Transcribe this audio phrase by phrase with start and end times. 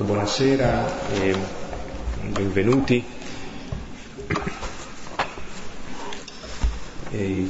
[0.00, 1.36] Ecco, buonasera e
[2.22, 3.04] benvenuti.
[7.10, 7.48] E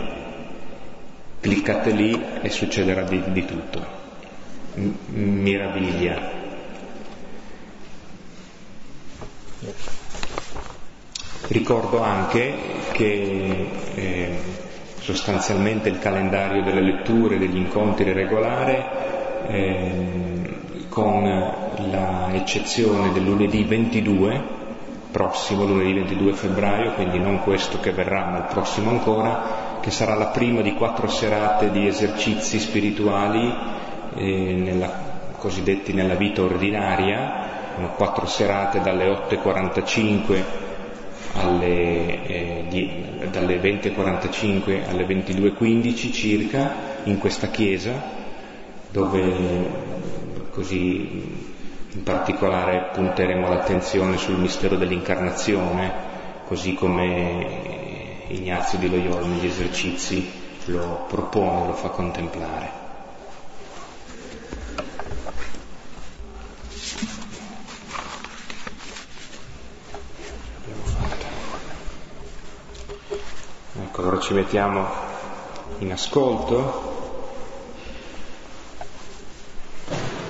[1.40, 3.86] Cliccate lì e succederà di, di tutto.
[4.76, 6.42] M- miraviglia.
[11.48, 12.54] Ricordo anche
[12.92, 14.40] che eh,
[15.04, 18.86] sostanzialmente il calendario delle letture, degli incontri regolare,
[19.48, 21.24] eh, con
[21.92, 24.42] la eccezione del lunedì 22,
[25.12, 30.16] prossimo lunedì 22 febbraio, quindi non questo che verrà, ma il prossimo ancora, che sarà
[30.16, 33.54] la prima di quattro serate di esercizi spirituali
[34.16, 34.90] eh, nella,
[35.38, 37.42] cosiddetti nella vita ordinaria,
[37.98, 40.44] quattro serate dalle 8.45
[41.34, 42.90] alle, eh, di,
[43.32, 48.22] dalle 20.45 alle 22.15 circa in questa chiesa
[48.92, 49.82] dove
[50.52, 51.52] così
[51.92, 55.92] in particolare punteremo l'attenzione sul mistero dell'incarnazione
[56.46, 57.72] così come
[58.28, 62.82] Ignazio di Loyola negli esercizi lo propone, lo fa contemplare.
[73.82, 74.88] Ecco, allora ci mettiamo
[75.80, 76.92] in ascolto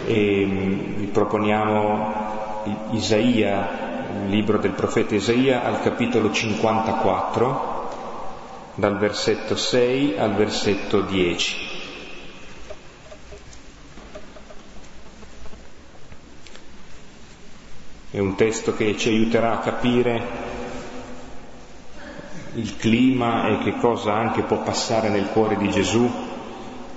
[0.07, 7.91] e mm, vi proponiamo Isaia, il libro del profeta Isaia, al capitolo 54,
[8.73, 11.55] dal versetto 6 al versetto 10.
[18.09, 20.52] È un testo che ci aiuterà a capire
[22.55, 26.09] il clima e che cosa anche può passare nel cuore di Gesù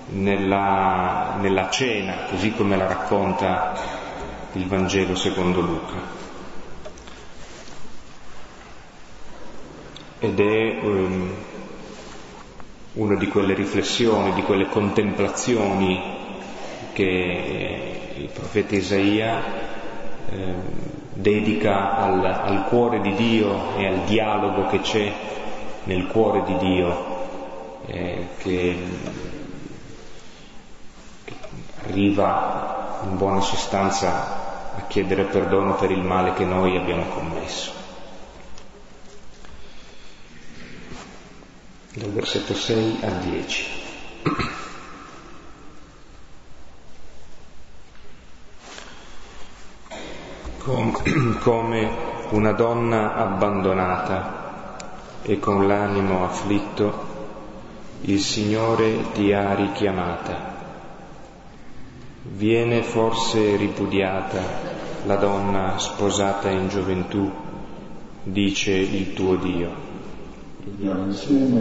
[0.08, 3.74] nella, nella cena, così come la racconta
[4.52, 6.14] il Vangelo secondo Luca.
[10.18, 11.34] Ed è um,
[12.94, 16.14] una di quelle riflessioni, di quelle contemplazioni
[16.92, 19.42] che il profeta Isaia
[20.30, 20.54] eh,
[21.12, 25.12] dedica al, al cuore di Dio e al dialogo che c'è
[25.86, 27.14] nel cuore di Dio
[27.86, 28.82] eh, che,
[31.24, 31.34] che
[31.84, 37.72] arriva in buona sostanza a chiedere perdono per il male che noi abbiamo commesso.
[41.94, 43.66] Dal versetto 6 al 10.
[51.40, 51.88] come
[52.30, 54.45] una donna abbandonata
[55.28, 57.14] e con l'animo afflitto,
[58.02, 60.54] il Signore ti ha richiamata.
[62.22, 64.40] Viene forse ripudiata
[65.04, 67.28] la donna sposata in gioventù,
[68.22, 69.70] dice il tuo Dio.
[70.62, 71.60] Viviamo insieme,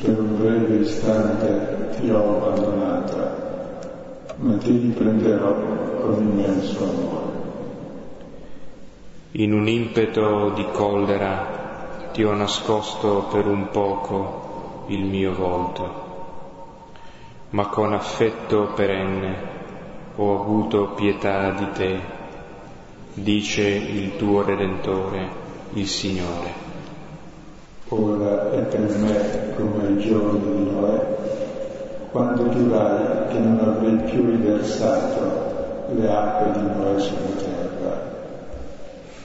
[0.00, 7.30] per un breve istante ti ho abbandonata, ma ti riprenderò con immenso amore.
[9.32, 11.61] In un impeto di collera
[12.12, 16.10] ti ho nascosto per un poco il mio volto.
[17.50, 19.34] ma con affetto perenne
[20.16, 22.00] ho avuto pietà di te,
[23.14, 25.28] dice il tuo Redentore,
[25.74, 26.60] il Signore.
[27.88, 31.16] Ora è per me come ai giorni di Noè,
[32.10, 38.10] quando giurai che non avrei più riversato le acque di Noè sulla terra.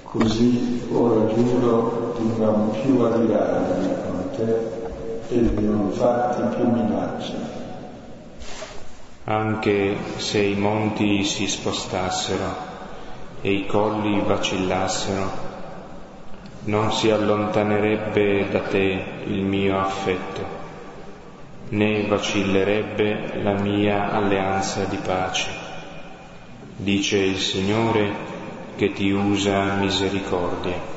[0.04, 7.58] Così ora giuro di non più adirarmi con te e di non farti più minaccia
[9.30, 12.56] anche se i monti si spostassero
[13.42, 15.46] e i colli vacillassero,
[16.64, 20.46] non si allontanerebbe da te il mio affetto,
[21.70, 25.50] né vacillerebbe la mia alleanza di pace.
[26.78, 28.10] Dice il Signore
[28.78, 30.97] che ti usa misericordia.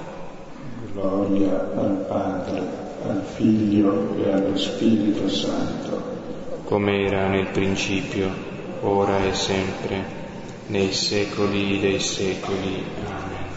[0.92, 2.62] Gloria al Padre,
[3.06, 6.10] al Figlio e allo Spirito Santo
[6.70, 8.30] come era nel principio,
[8.82, 10.04] ora e sempre,
[10.68, 12.84] nei secoli dei secoli.
[13.08, 13.48] Amen.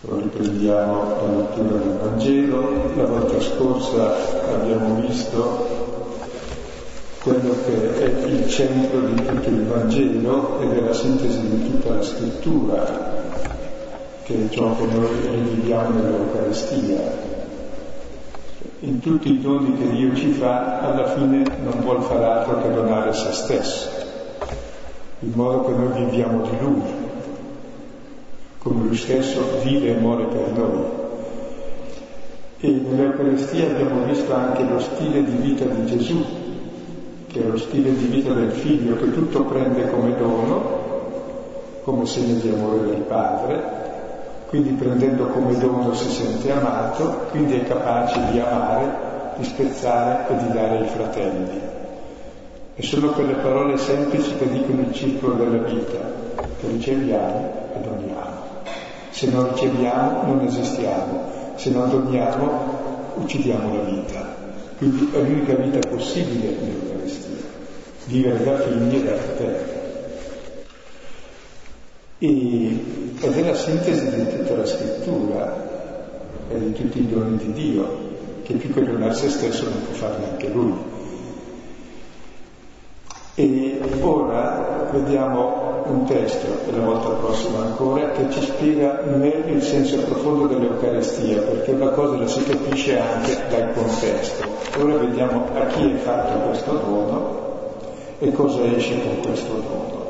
[0.00, 2.94] Riprendiamo la lettura del Vangelo.
[2.96, 5.81] La volta scorsa abbiamo visto
[7.22, 11.94] quello che è il centro di tutto il Vangelo ed è la sintesi di tutta
[11.94, 12.84] la scrittura,
[14.24, 17.30] che è ciò che noi riviviamo nell'Eucaristia.
[18.80, 22.72] In tutti i doni che Dio ci fa, alla fine non vuol fare altro che
[22.72, 23.88] donare se stesso,
[25.20, 26.82] in modo che noi viviamo di Lui,
[28.58, 30.84] come Lui stesso vive e muore per noi.
[32.58, 36.41] E nell'Eucaristia abbiamo visto anche lo stile di vita di Gesù,
[37.32, 40.80] che è lo stile di vita del Figlio che tutto prende come dono,
[41.82, 43.80] come segno di amore del Padre,
[44.48, 50.36] quindi prendendo come dono si sente amato, quindi è capace di amare, di spezzare e
[50.36, 51.60] di dare ai fratelli.
[52.74, 55.98] E sono quelle parole semplici che dicono il circolo della vita,
[56.60, 58.40] che riceviamo e doniamo.
[59.08, 61.20] Se non riceviamo non esistiamo,
[61.54, 62.80] se non doniamo
[63.14, 64.40] uccidiamo la vita.
[64.76, 66.91] Quindi è l'unica vita possibile nell'Eucaristia,
[68.12, 69.80] vivere da figli e da fratelli.
[73.20, 75.70] Ed è la sintesi di tutta la scrittura
[76.50, 78.10] e di tutti i doni di Dio,
[78.42, 80.74] che più che donare se stesso non può fare neanche lui.
[83.34, 89.62] E ora vediamo un testo, e la volta prossima ancora, che ci spiega meglio il
[89.62, 94.46] senso profondo dell'Eucaristia, perché una cosa la si capisce anche dal contesto.
[94.78, 97.51] Ora vediamo a chi è fatto questo dono
[98.22, 100.00] e cosa esce con questo dono.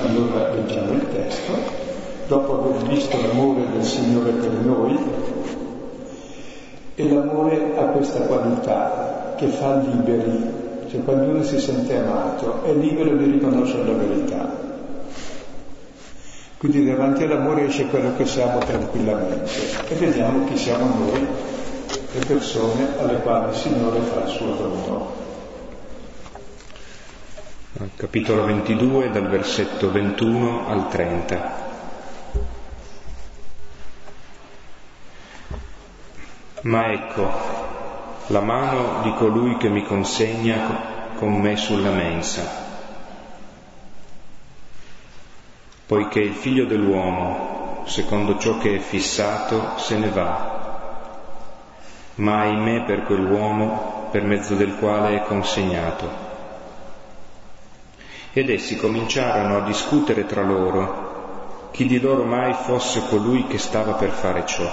[0.00, 1.52] Allora leggiamo il testo
[2.26, 4.98] dopo aver visto l'amore del Signore per noi,
[6.94, 10.50] e l'amore ha questa qualità che fa liberi,
[10.90, 14.66] cioè quando uno si sente amato è libero di riconoscere la verità.
[16.56, 19.50] Quindi davanti all'amore esce quello che siamo tranquillamente
[19.88, 21.26] e vediamo chi siamo noi,
[22.12, 25.27] le persone alle quali il Signore fa il suo dono.
[27.94, 31.66] Capitolo 22 dal versetto 21 al 30.
[36.62, 37.30] Ma ecco,
[38.26, 42.42] la mano di colui che mi consegna con me sulla mensa.
[45.86, 50.96] Poiché il figlio dell'uomo, secondo ciò che è fissato, se ne va.
[52.16, 56.27] Ma ahimè per quell'uomo per mezzo del quale è consegnato.
[58.32, 63.92] Ed essi cominciarono a discutere tra loro chi di loro mai fosse colui che stava
[63.92, 64.68] per fare ciò.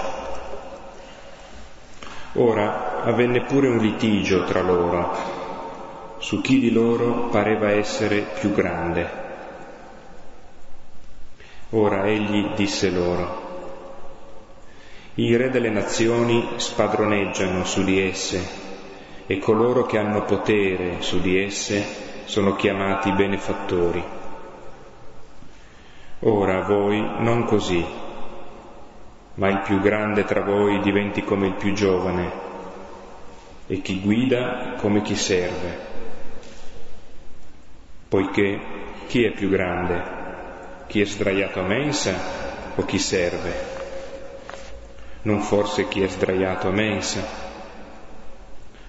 [2.32, 5.44] Ora avvenne pure un litigio tra loro
[6.18, 9.24] su chi di loro pareva essere più grande.
[11.70, 13.44] Ora egli disse loro,
[15.14, 18.64] i re delle nazioni spadroneggiano su di esse
[19.26, 24.04] e coloro che hanno potere su di esse sono chiamati benefattori.
[26.20, 28.04] Ora voi non così
[29.36, 32.44] ma il più grande tra voi diventi come il più giovane
[33.66, 35.94] e chi guida come chi serve.
[38.08, 38.60] Poiché
[39.08, 40.14] chi è più grande?
[40.86, 42.14] Chi è sdraiato a mensa
[42.76, 43.74] o chi serve?
[45.22, 47.26] Non forse chi è sdraiato a mensa,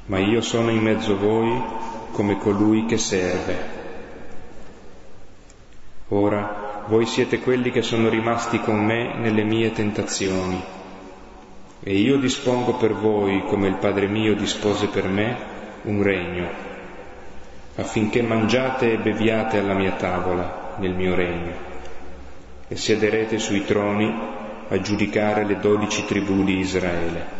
[0.06, 1.64] ma io sono in mezzo a voi
[2.18, 3.56] come colui che serve.
[6.08, 10.60] Ora voi siete quelli che sono rimasti con me nelle mie tentazioni.
[11.80, 15.38] E io dispongo per voi, come il Padre mio dispose per me,
[15.84, 16.50] un regno,
[17.76, 21.54] affinché mangiate e beviate alla mia tavola, nel mio regno,
[22.68, 24.12] e siederete sui troni
[24.70, 27.37] a giudicare le dodici tribù di Israele.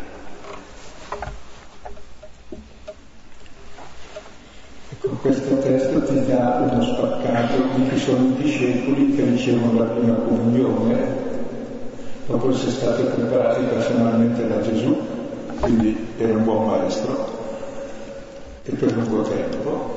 [5.20, 10.14] Questo testo ti dà uno spaccato di chi sono i discepoli che ricevono la prima
[10.14, 11.26] comunione.
[12.26, 14.96] Dopo essere stati preparati personalmente da Gesù,
[15.60, 17.26] quindi era un buon maestro,
[18.64, 19.96] e per lungo tempo.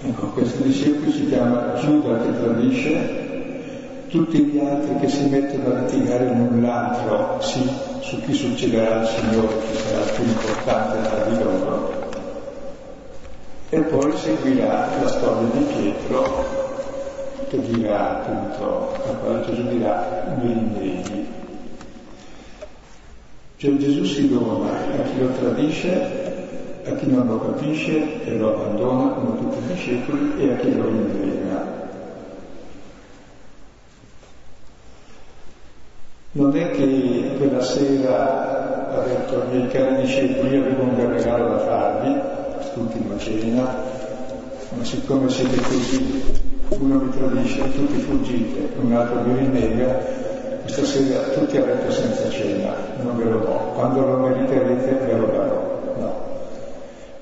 [0.00, 3.26] Ecco, questo discepolo si chiama Giuda che tradisce,
[4.08, 7.68] tutti gli altri che si mettono a litigare l'un l'altro, sì,
[8.00, 12.07] su chi succederà al Signore, chi sarà più importante tra di loro,
[13.70, 16.66] e poi seguirà la storia di Pietro
[17.48, 21.26] che dirà appunto, la quale Gesù dirà, mi rinvegli.
[23.56, 28.54] Cioè Gesù si dona a chi lo tradisce, a chi non lo capisce e lo
[28.54, 31.76] abbandona come tutti i discepoli e a chi lo rinvega.
[36.32, 41.58] Non è che quella sera ha detto ai miei cari discepoli avevo un regalo da
[41.58, 42.37] farvi,
[42.68, 43.62] quest'ultima cena,
[44.76, 46.22] ma siccome siete così
[46.68, 49.98] uno mi tradisce, tutti fuggite, un altro mi rinnega,
[50.62, 55.16] questa sera tutti a letto senza cena, non ve lo do, quando lo meriterete ve
[55.16, 55.80] lo darò.
[55.96, 56.26] No.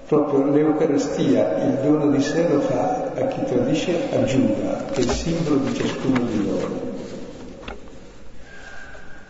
[0.07, 5.05] Proprio l'Eucaristia, il dono di sé lo fa a chi tradisce a Giuda, che è
[5.05, 6.95] il simbolo di ciascuno di loro.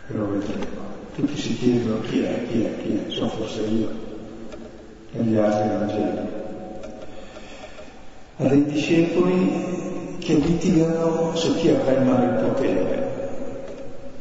[0.08, 0.84] Lo vedremo.
[1.14, 4.05] Tutti si chiedono chi è, chi è, chi è, sono forse io,
[5.18, 6.18] negli altri Vangeli.
[8.38, 13.04] A dei discepoli che litigano su chi avrà in mano il potere.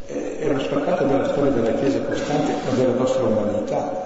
[0.07, 4.03] È lo spaccato della storia della Chiesa costante o della nostra umanità.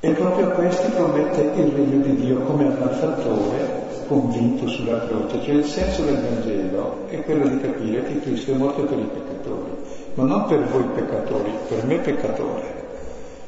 [0.00, 5.42] E proprio a questi promette il regno di Dio come al malfattore convinto sulla croce.
[5.42, 9.10] Cioè il senso del Vangelo è quello di capire che Cristo è morto per i
[9.12, 9.70] peccatori,
[10.14, 12.85] ma non per voi peccatori, per me peccatore.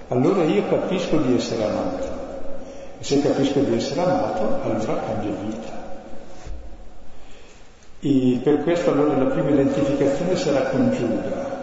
[0.08, 2.06] Allora io capisco di essere amato.
[2.98, 5.86] E se capisco di essere amato, allora cambio vita.
[8.00, 11.56] E per questo allora la prima identificazione sarà con Giuda,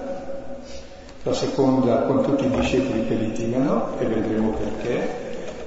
[1.23, 5.09] la seconda con tutti i discepoli che litigano, e vedremo perché,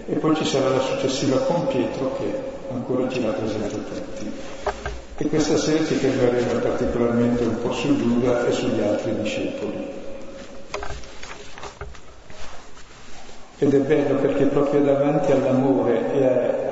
[0.07, 2.33] e poi ci sarà la successiva con Pietro che
[2.71, 4.33] ancora ci rappresenta tutti.
[5.17, 10.07] E questa sera ci fermeremo particolarmente un po' su Giuda e sugli altri discepoli.
[13.61, 16.71] Ed è bello perché proprio davanti all'amore e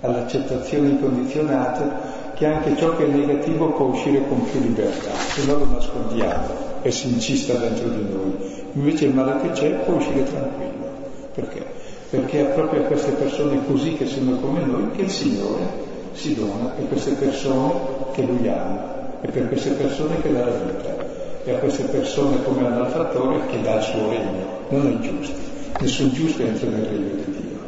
[0.00, 5.58] all'accettazione incondizionata che anche ciò che è negativo può uscire con più libertà, se no
[5.58, 6.46] lo nascondiamo
[6.82, 8.36] e si incista dentro di noi.
[8.72, 10.86] Invece il male che c'è può uscire tranquillo.
[11.34, 11.64] Perché?
[12.10, 15.66] Perché è proprio a queste persone così che sono come noi che il Signore
[16.12, 17.72] si dona, e queste persone
[18.12, 20.97] che Lui ama, e per queste persone che dà la vita,
[21.44, 25.46] e a queste persone come l'analfatore che dà il suo regno, non ai giusti.
[25.80, 27.58] Nessun giusto entra nel regno di Dio,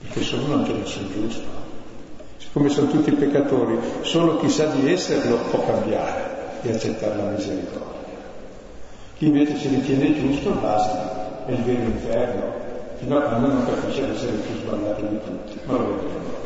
[0.00, 1.58] perché solo non c'è nessun giusto
[2.52, 7.86] come sono tutti peccatori, solo chi sa di esserlo può cambiare e accettare la misericordia.
[9.16, 12.52] Chi invece si ritiene giusto basta, è il vero inferno,
[12.96, 16.37] fino a quando non capisce di essere più sbagliato di tutti, ma lo vedremo.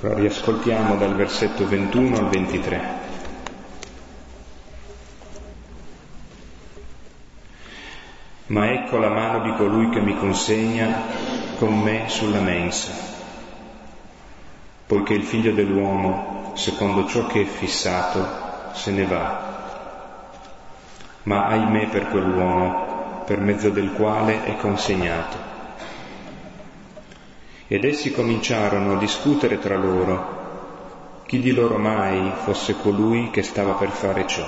[0.00, 2.82] Ora riascoltiamo dal versetto 21 al 23.
[8.46, 11.00] Ma ecco la mano di colui che mi consegna
[11.56, 12.92] con me sulla mensa,
[14.86, 19.52] poiché il figlio dell'uomo, secondo ciò che è fissato, se ne va.
[21.22, 25.53] Ma ahimè per quell'uomo, per mezzo del quale è consegnato.
[27.66, 30.42] Ed essi cominciarono a discutere tra loro.
[31.26, 34.44] Chi di loro mai fosse colui che stava per fare ciò.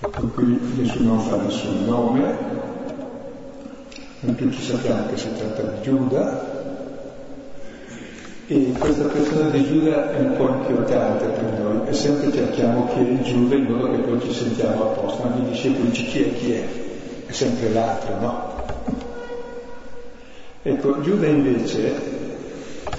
[0.00, 2.36] Ecco qui nessuno fa nessun nome,
[4.24, 6.60] noi tutti sappiamo che si tratta di Giuda.
[8.46, 11.88] E questa persona di Giuda è un po' inquietante per noi.
[11.88, 15.36] E sempre cerchiamo chi è Giuda in modo che poi ci sentiamo a posto, ma
[15.36, 16.34] i discepoli dice chi è?
[16.34, 16.64] Chi è,
[17.26, 18.51] è sempre l'altro, no?
[20.64, 21.92] Ecco, Giuda invece,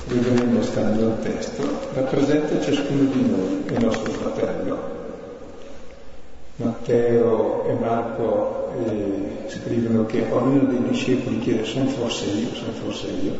[0.07, 4.77] vedremo stando al testo, rappresenta ciascuno di noi, il nostro fratello.
[6.57, 13.07] Matteo e Marco eh, scrivono che ognuno dei discepoli chiede sono forse io, sono forse
[13.07, 13.31] io,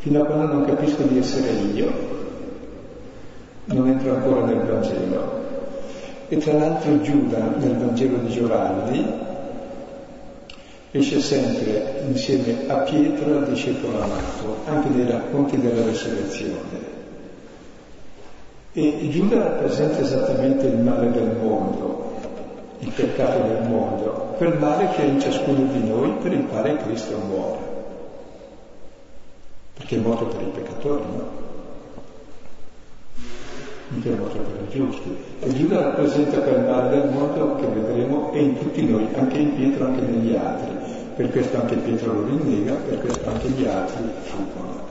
[0.00, 1.90] fino a quando non capisco di essere io,
[3.64, 5.44] non entra ancora nel Vangelo.
[6.28, 9.25] E tra l'altro Giuda nel Vangelo di Giovanni
[10.98, 16.94] esce sempre insieme a Pietro, al discepolo amato, anche nei racconti della resurrezione.
[18.72, 22.14] E Giuda rappresenta esattamente il male del mondo,
[22.80, 26.76] il peccato del mondo, quel male che è in ciascuno di noi per il quale
[26.76, 27.74] Cristo muore.
[29.74, 31.45] Perché è morto per i peccatori, no?
[33.88, 35.16] Per i giusti.
[35.40, 39.54] E Giuda rappresenta quel male del mondo che vedremo e in tutti noi, anche in
[39.54, 40.70] Pietro, anche negli altri.
[41.14, 44.84] Per questo anche Pietro lo rinnega, per questo anche gli altri fuggono.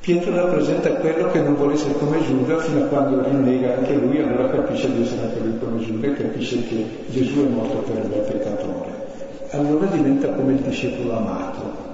[0.00, 4.20] Pietro rappresenta quello che non vuole essere come Giuda fino a quando rinnega anche lui,
[4.20, 8.04] allora capisce di essere anche lui come Giuda e capisce che Gesù è morto per
[8.04, 9.06] il peccatore.
[9.50, 11.86] Allora diventa come il discepolo amato.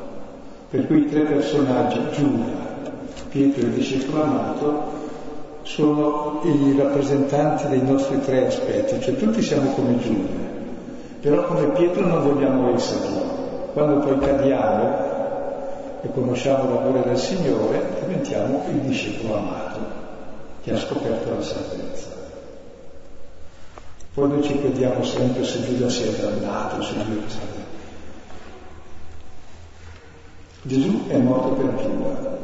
[0.71, 2.64] Per cui tre personaggi, Giuda,
[3.35, 4.83] Pietro e il discepolo amato,
[5.63, 10.29] sono i rappresentanti dei nostri tre aspetti, cioè tutti siamo come Giuda,
[11.21, 13.73] però come Pietro non vogliamo esserlo.
[13.73, 14.99] Quando poi cadiamo
[16.01, 19.81] e conosciamo l'amore del Signore, diventiamo il discepolo amato
[20.63, 22.07] che ha scoperto la salvezza.
[24.15, 27.63] Poi noi ci crediamo sempre se Giuda sia dannato, se Giuda sia
[30.63, 32.35] Gesù è morto per Giuda,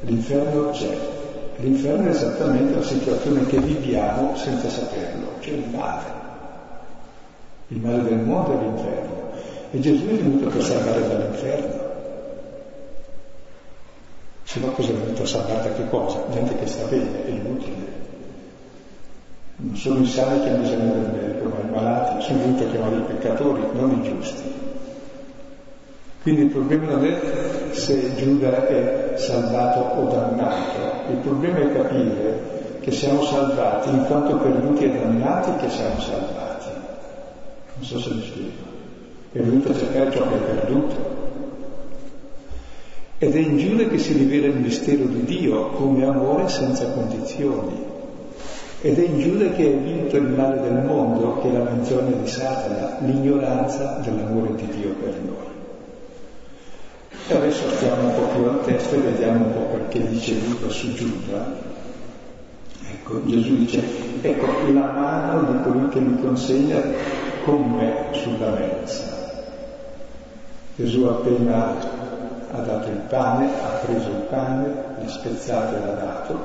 [0.00, 0.96] l'inferno c'è.
[1.56, 6.16] L'inferno è esattamente la situazione che viviamo senza saperlo, cioè il male.
[7.68, 9.16] Il male del mondo è l'inferno.
[9.70, 11.86] E Gesù è venuto per salvare dall'inferno.
[14.44, 16.24] Se no cosa è venuto a salvare da che cosa?
[16.30, 17.96] Gente che sta bene, è inutile.
[19.56, 22.22] Non sono i sani che hanno bisogno del medico, ma i malati.
[22.24, 24.67] Sono venuti a chiamare i peccatori, non i giusti.
[26.28, 32.76] Quindi il problema non è se Giuda è salvato o dannato, il problema è capire
[32.80, 36.68] che siamo salvati in quanto perduti e dannati che siamo salvati.
[37.76, 38.62] Non so se mi spiego.
[39.32, 40.96] È venuto a cercare ciò che è perduto.
[43.16, 47.72] Ed è in Giuda che si rivela il mistero di Dio come amore senza condizioni.
[48.82, 52.14] Ed è in Giuda che è vinto il male del mondo, che è la menzogna
[52.20, 55.57] di Satana, l'ignoranza dell'amore di Dio per noi.
[57.30, 60.70] E adesso stiamo un po' più al testo e vediamo un po' perché dice Luca
[60.70, 61.44] su Giuda.
[62.90, 63.82] Ecco, Gesù dice,
[64.22, 66.80] ecco la mano di colui che mi consegna
[67.44, 69.04] con me sulla mensa.
[70.76, 71.74] Gesù appena
[72.50, 76.38] ha dato il pane, ha preso il pane, l'ha spezzato e l'ha dato.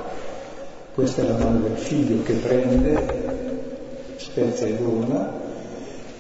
[0.96, 5.30] Questa è la mano del figlio che prende, spezza e dona,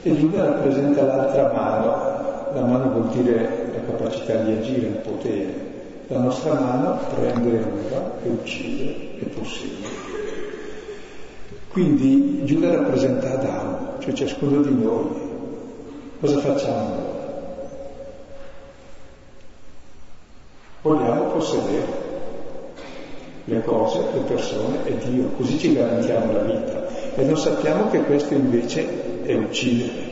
[0.03, 2.11] e Giuda rappresenta l'altra mano.
[2.53, 5.71] La mano vuol dire capacità di agire, il potere.
[6.07, 9.87] La nostra mano prende e ruba e uccide e possiede.
[11.69, 15.07] Quindi Giuda rappresenta Adamo, cioè ciascuno di noi.
[16.19, 17.11] Cosa facciamo?
[20.81, 22.01] Vogliamo possedere
[23.45, 26.87] le cose, le persone e Dio, così ci garantiamo la vita.
[27.15, 30.11] E non sappiamo che questo invece è uccidere,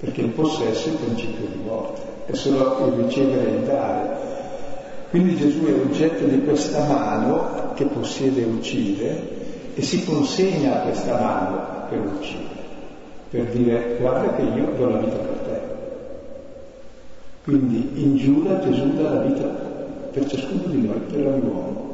[0.00, 4.16] perché il possesso è il principio di morte è solo il ricevere e il dare.
[5.10, 9.42] Quindi Gesù è oggetto di questa mano che possiede e uccide
[9.74, 12.62] e si consegna a questa mano per uccidere,
[13.30, 15.60] per dire guarda che io do la vita per te.
[17.44, 19.44] Quindi in Giuda Gesù dà la vita
[20.10, 21.92] per ciascuno di noi, per ogni uomo.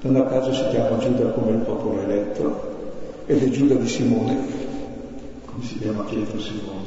[0.00, 2.70] Non a caso si chiama Giuda come il popolo eletto
[3.26, 4.36] ed è Giuda di Simone,
[5.44, 6.81] come si chiama Pietro Simone,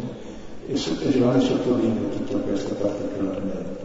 [0.68, 3.84] e, Giovanni sottolinea tutto questo particolarmente.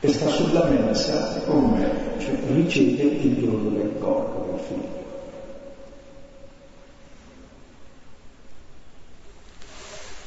[0.00, 5.04] E sta sulla mensa con me, cioè riceve il dono del corpo del figlio.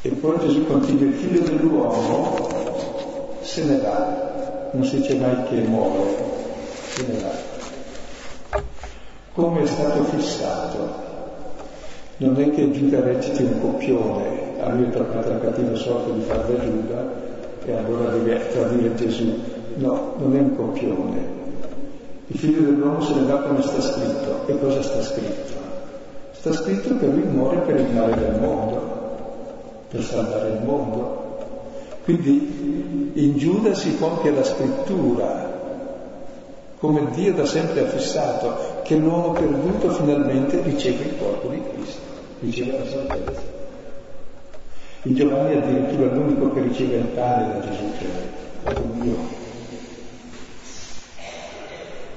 [0.01, 2.59] E poi Gesù continua, il figlio dell'uomo
[3.41, 6.15] se ne va, non si dice mai che muore,
[6.87, 7.31] se ne va.
[9.33, 11.07] Come è stato fissato.
[12.17, 16.21] Non è che Giuda reciti un copione, a lui è toccata la cattiva sorte di
[16.21, 17.27] far da Giuda
[17.65, 19.39] e allora deve tradire Gesù.
[19.75, 21.37] No, non è un copione.
[22.27, 24.47] Il figlio dell'uomo se ne va come sta scritto.
[24.47, 25.57] E cosa sta scritto?
[26.31, 28.81] Sta scritto che lui muore per il male del mondo,
[29.89, 31.27] per salvare il mondo.
[32.03, 35.57] Quindi in Giuda si compie la scrittura,
[36.79, 41.99] come Dio da sempre ha fissato, che l'uomo perduto finalmente riceve il corpo di Cristo,
[42.39, 43.58] riceve la salvezza.
[45.03, 49.37] In Giovanni addirittura l'unico che riceve il pane da Gesù, cioè comunione.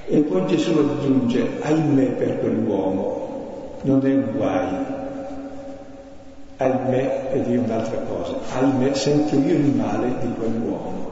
[0.07, 4.67] E poi Gesù aggiunge, ahimè per quell'uomo, non è un guai,
[6.57, 11.11] ahimè è di un'altra cosa, ahimè sento io il male di quell'uomo.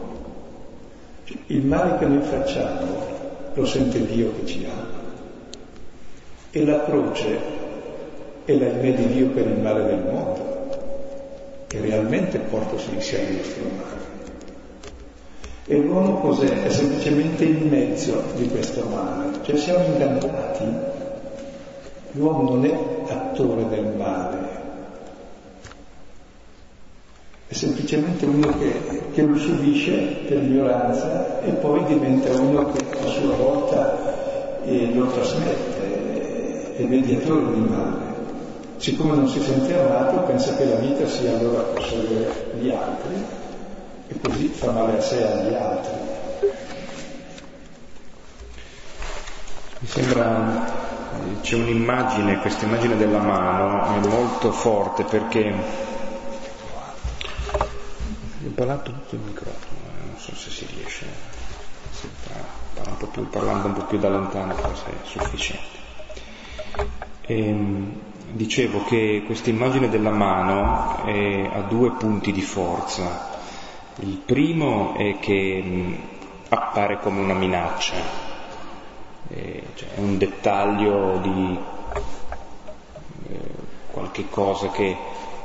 [1.23, 3.09] Cioè, il male che noi facciamo
[3.53, 4.99] lo sente Dio che ci ama.
[6.51, 7.39] E la croce
[8.43, 10.50] è l'ahimè di Dio per il male del mondo,
[11.71, 14.09] che realmente porta su di sé il nostro male.
[15.67, 16.63] E l'uomo cos'è?
[16.63, 19.37] È semplicemente il mezzo di questo male.
[19.41, 20.65] Cioè siamo ingannati.
[22.11, 24.37] L'uomo non è attore del male,
[27.47, 29.93] è semplicemente uno che, che, lo subisce
[30.27, 37.53] per ignoranza e poi diventa uno che a sua volta eh, lo trasmette, è mediatore
[37.53, 38.10] di male.
[38.81, 43.23] Siccome non si sente amato, pensa che la vita sia allora possedere gli altri
[44.07, 45.93] e così fa male a sé e agli altri.
[49.77, 50.65] Mi sembra
[51.41, 55.53] c'è un'immagine, questa immagine della mano è molto forte perché
[57.53, 61.05] ho parlato tutto il microfono, eh, non so se si riesce,
[61.91, 62.07] se
[62.73, 65.79] parla un più, parlando un po' più da lontano forse è sufficiente.
[67.21, 67.99] E, ehm,
[68.33, 73.29] dicevo che questa immagine della mano è, ha due punti di forza.
[73.99, 75.97] Il primo è che mh,
[76.49, 77.95] appare come una minaccia,
[79.29, 81.59] eh, cioè è un dettaglio di
[83.29, 83.39] eh,
[83.91, 84.95] qualche cosa che,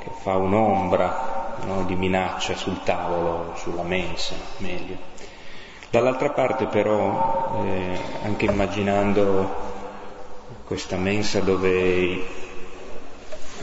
[0.02, 5.14] che fa un'ombra no, di minaccia sul tavolo, sulla mensa, meglio.
[5.90, 9.64] Dall'altra parte però, eh, anche immaginando
[10.66, 12.44] questa mensa dove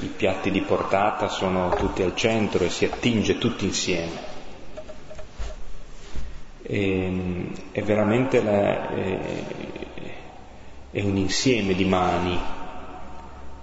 [0.01, 4.31] i, piatti di portata sono tutti al centro e si attinge tutti insieme,
[6.63, 9.19] e, ehm, è veramente la, è,
[10.91, 12.39] è, un insieme di mani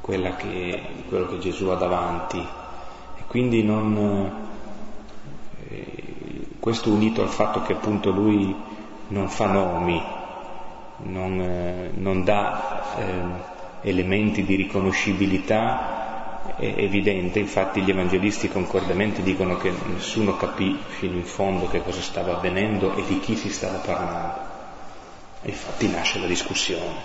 [0.02, 2.38] che, quello che Gesù ha davanti.
[2.38, 4.48] E quindi non,
[5.68, 8.54] eh, questo unito al fatto che appunto lui
[9.08, 10.02] non fa nomi,
[11.04, 16.00] non, eh, non dà eh, elementi di riconoscibilità
[16.56, 22.00] è evidente, infatti gli evangelisti concordemente dicono che nessuno capì fino in fondo che cosa
[22.00, 24.48] stava avvenendo e di chi si stava parlando.
[25.42, 26.96] E infatti nasce la discussione,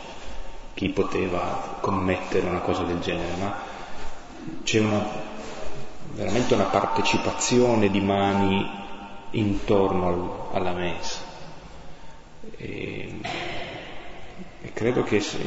[0.74, 3.56] chi poteva commettere una cosa del genere, ma
[4.64, 5.06] c'è una,
[6.12, 8.84] veramente una partecipazione di mani
[9.32, 11.20] intorno al, alla messa.
[12.58, 13.20] E,
[14.62, 15.40] e credo che se,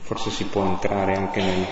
[0.00, 1.66] forse si può entrare anche nel,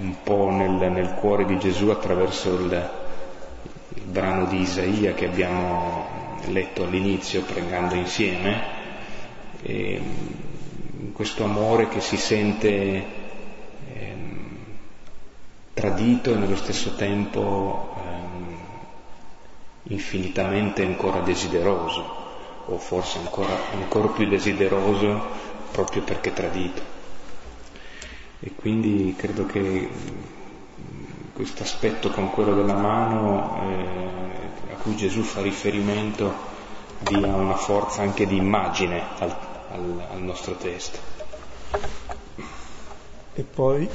[0.00, 2.90] un po' nel, nel cuore di Gesù attraverso il,
[3.94, 6.06] il brano di Isaia che abbiamo
[6.46, 8.76] letto all'inizio pregando insieme,
[9.62, 10.00] e,
[11.12, 14.16] questo amore che si sente eh,
[15.74, 22.26] tradito e nello stesso tempo eh, infinitamente ancora desideroso,
[22.66, 25.26] o forse ancora, ancora più desideroso
[25.72, 26.97] proprio perché tradito.
[28.40, 35.22] E quindi credo che mm, questo aspetto con quello della mano eh, a cui Gesù
[35.22, 36.32] fa riferimento
[37.00, 39.34] dia una forza anche di immagine al,
[39.72, 40.98] al, al nostro testo.
[43.34, 43.88] E poi,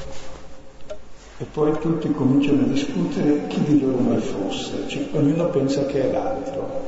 [1.37, 6.09] e poi tutti cominciano a discutere chi di loro mai fosse, cioè, ognuno pensa che
[6.09, 6.81] è l'altro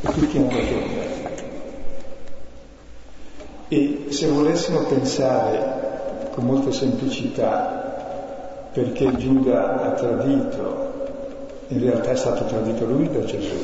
[0.00, 1.20] e tutti hanno ragione.
[3.68, 5.91] E se volessimo pensare
[6.32, 10.90] con molta semplicità, perché Giuda ha tradito,
[11.68, 13.56] in realtà è stato tradito lui da Gesù.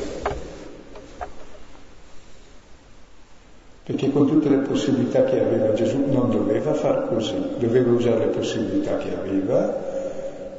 [3.83, 8.27] Perché con tutte le possibilità che aveva Gesù non doveva far così, doveva usare le
[8.27, 9.87] possibilità che aveva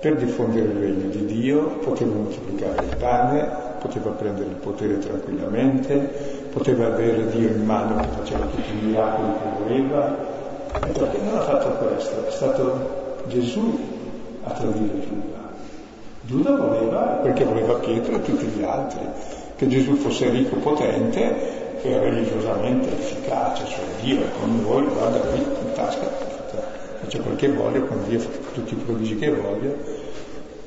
[0.00, 5.96] per diffondere il regno di Dio, poteva moltiplicare il pane, poteva prendere il potere tranquillamente,
[6.50, 10.29] poteva avere Dio in mano che faceva tutti i miracoli che voleva,
[10.78, 12.26] perché non ha fatto questo?
[12.26, 13.78] È stato Gesù
[14.44, 15.38] a tradire Giuda.
[16.22, 19.00] Giuda voleva, perché voleva Pietro e tutti gli altri,
[19.56, 25.38] che Gesù fosse ricco, potente e religiosamente efficace, cioè Dio è con voi, guarda qui
[25.38, 26.06] in tasca,
[27.00, 28.20] faccia quel che voglia, con Dio
[28.52, 29.72] tutti i prodigi che voglia.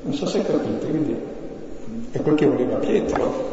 [0.02, 1.16] Non so se capite, quindi
[2.10, 3.52] è quel che voleva Pietro,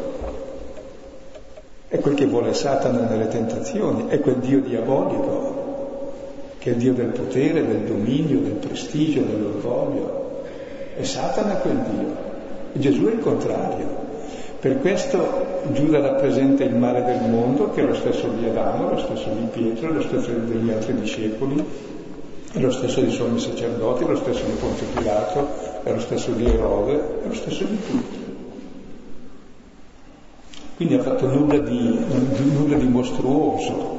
[1.88, 5.61] è quel che vuole Satana nelle tentazioni, è quel Dio diabolico
[6.62, 10.44] che è il Dio del potere, del dominio, del prestigio, dell'orgoglio.
[10.96, 12.16] E Satana è quel Dio.
[12.72, 14.00] E Gesù è il contrario.
[14.60, 18.98] Per questo Giuda rappresenta il male del mondo, che è lo stesso di Adamo, lo
[18.98, 21.64] stesso di Pietro, lo stesso degli altri discepoli,
[22.52, 25.48] è lo stesso dei sommi sacerdoti, è lo stesso di Ponte Pilato,
[25.82, 26.92] è lo stesso di Erode,
[27.24, 28.18] è lo stesso di tutti.
[30.76, 31.98] Quindi ha fatto nulla di,
[32.52, 33.91] nulla di mostruoso,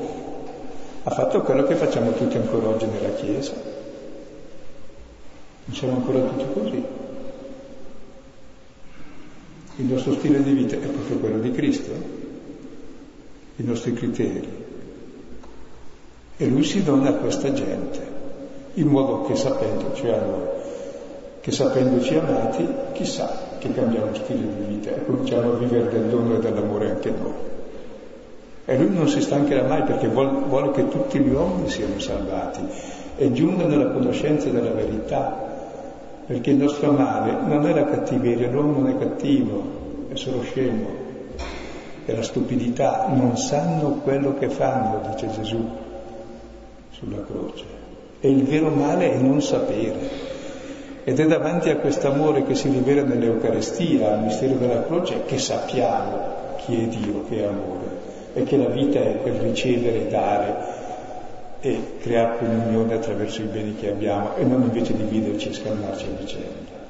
[1.14, 3.54] fatto quello che facciamo tutti ancora oggi nella Chiesa.
[5.66, 6.84] Non siamo ancora tutti così.
[9.76, 11.92] Il nostro stile di vita è proprio quello di Cristo,
[13.56, 14.62] i nostri criteri.
[16.38, 18.00] E lui si dona a questa gente,
[18.74, 20.48] in modo che sapendoci, noi,
[21.42, 26.36] che sapendoci amati, chissà che cambiamo stile di vita e cominciamo a vivere del dono
[26.36, 27.53] e dell'amore anche noi.
[28.66, 32.62] E lui non si stancherà mai perché vuole, vuole che tutti gli uomini siano salvati
[33.18, 35.52] e giungano alla conoscenza della verità,
[36.26, 39.64] perché il nostro male non è la cattiveria, l'uomo non è cattivo,
[40.10, 40.88] è solo scemo,
[42.06, 45.70] è la stupidità, non sanno quello che fanno, dice Gesù
[46.92, 47.66] sulla croce.
[48.20, 50.32] E il vero male è non sapere.
[51.04, 56.32] Ed è davanti a quest'amore che si rivela nell'Eucarestia, al mistero della croce, che sappiamo
[56.58, 57.93] chi è Dio, che è amore,
[58.42, 60.56] che la vita è quel ricevere dare
[61.62, 66.20] e creare comunione attraverso i beni che abbiamo e non invece dividerci e scalmarci a
[66.20, 66.82] vicenda.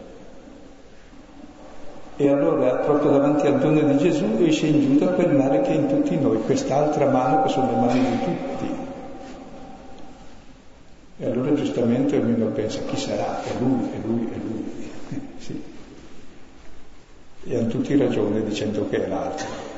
[2.15, 5.75] E allora, proprio davanti al dono di Gesù, esce in Giuda quel male che è
[5.75, 8.81] in tutti noi, quest'altra mano che sono le mani di tutti.
[11.19, 13.43] E allora giustamente ognuno pensa chi sarà?
[13.43, 14.91] È lui, è lui, è lui.
[15.37, 15.63] sì.
[17.45, 19.72] E hanno tutti ragione dicendo che è l'altro.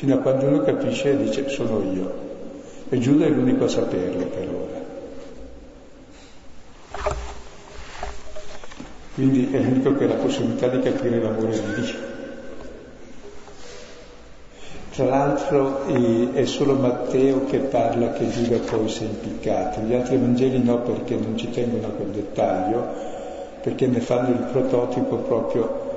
[0.00, 2.10] Fino a quando uno capisce e dice sono io.
[2.88, 4.80] E Giuda è l'unico a saperlo per ora.
[9.12, 11.94] Quindi è l'unico che ha la possibilità di capire l'amore di Dio.
[14.94, 15.84] Tra l'altro
[16.32, 20.78] è solo Matteo che parla che Giuda poi si è impiccato, gli altri Vangeli no
[20.78, 22.86] perché non ci tengono a quel dettaglio,
[23.60, 25.88] perché ne fanno il prototipo proprio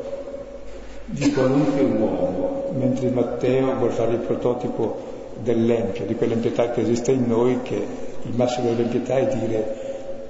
[1.05, 7.25] di qualunque uomo, mentre Matteo vuole fare il prototipo dell'empio, di quell'empietà che esiste in
[7.25, 9.81] noi, che il massimo dell'empietà è dire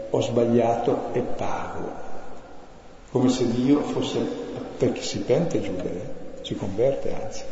[0.10, 1.92] ho sbagliato e pago,
[3.12, 4.20] come se Dio fosse,
[4.78, 6.22] perché si pente Giuda, eh?
[6.42, 7.44] si converte anzi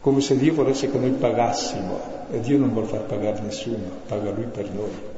[0.00, 4.30] come se Dio volesse che noi pagassimo e Dio non vuole far pagare nessuno, paga
[4.30, 5.09] Lui per noi.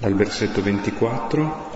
[0.00, 1.68] Dal versetto 24.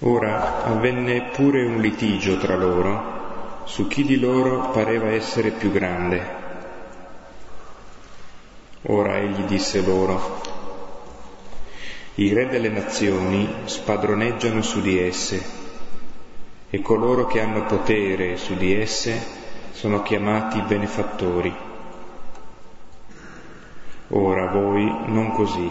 [0.00, 6.22] Ora avvenne pure un litigio tra loro su chi di loro pareva essere più grande.
[8.82, 10.42] Ora egli disse loro,
[12.16, 15.42] i re delle nazioni spadroneggiano su di esse
[16.68, 19.18] e coloro che hanno potere su di esse
[19.72, 21.67] sono chiamati benefattori.
[24.08, 25.70] Ora voi non così,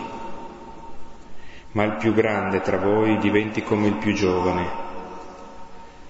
[1.71, 4.85] ma il più grande tra voi diventi come il più giovane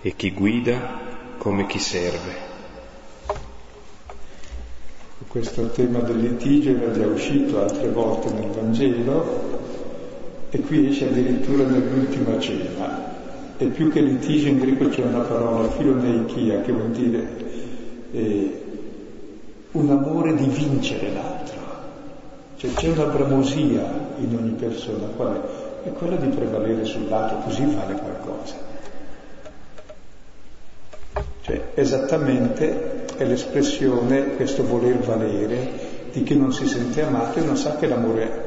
[0.01, 1.05] e chi guida
[1.37, 2.47] come chi serve
[5.27, 9.59] questo tema del litigio era già uscito altre volte nel Vangelo
[10.49, 13.05] e qui esce addirittura nell'ultima cena.
[13.57, 17.27] E più che litigio in greco c'è una parola, filoneichia, che vuol dire
[18.13, 18.61] eh,
[19.71, 21.46] un amore di vincere l'altro.
[22.57, 23.83] Cioè c'è una bramosia
[24.17, 25.87] in ogni persona, qual è?
[25.87, 28.55] È quella di prevalere sull'altro, così vale qualcosa.
[31.41, 35.69] Cioè esattamente è l'espressione, questo voler valere,
[36.11, 38.45] di chi non si sente amato e non sa che l'amore,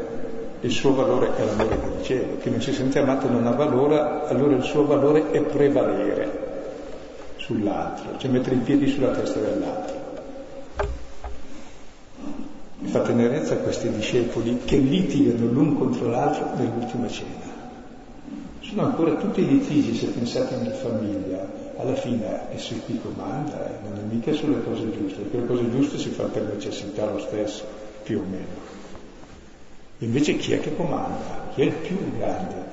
[0.61, 2.37] il suo valore è l'amore del cielo.
[2.39, 6.49] Chi non si sente amato non ha valore, allora il suo valore è prevalere
[7.37, 10.00] sull'altro, cioè mettere i piedi sulla testa dell'altro.
[12.81, 17.59] Mi fa tenerezza a questi discepoli che litigano l'un contro l'altro nell'ultima cena.
[18.61, 23.69] Sono ancora tutti i litigi, se pensate nella famiglia, alla fine è su chi comanda,
[23.69, 27.05] eh, non è mica sulle cose giuste, perché le cose giuste si fa per necessità
[27.05, 27.65] lo stesso,
[28.03, 28.69] più o meno.
[29.99, 31.49] Invece chi è che comanda?
[31.53, 32.69] Chi è il più grande?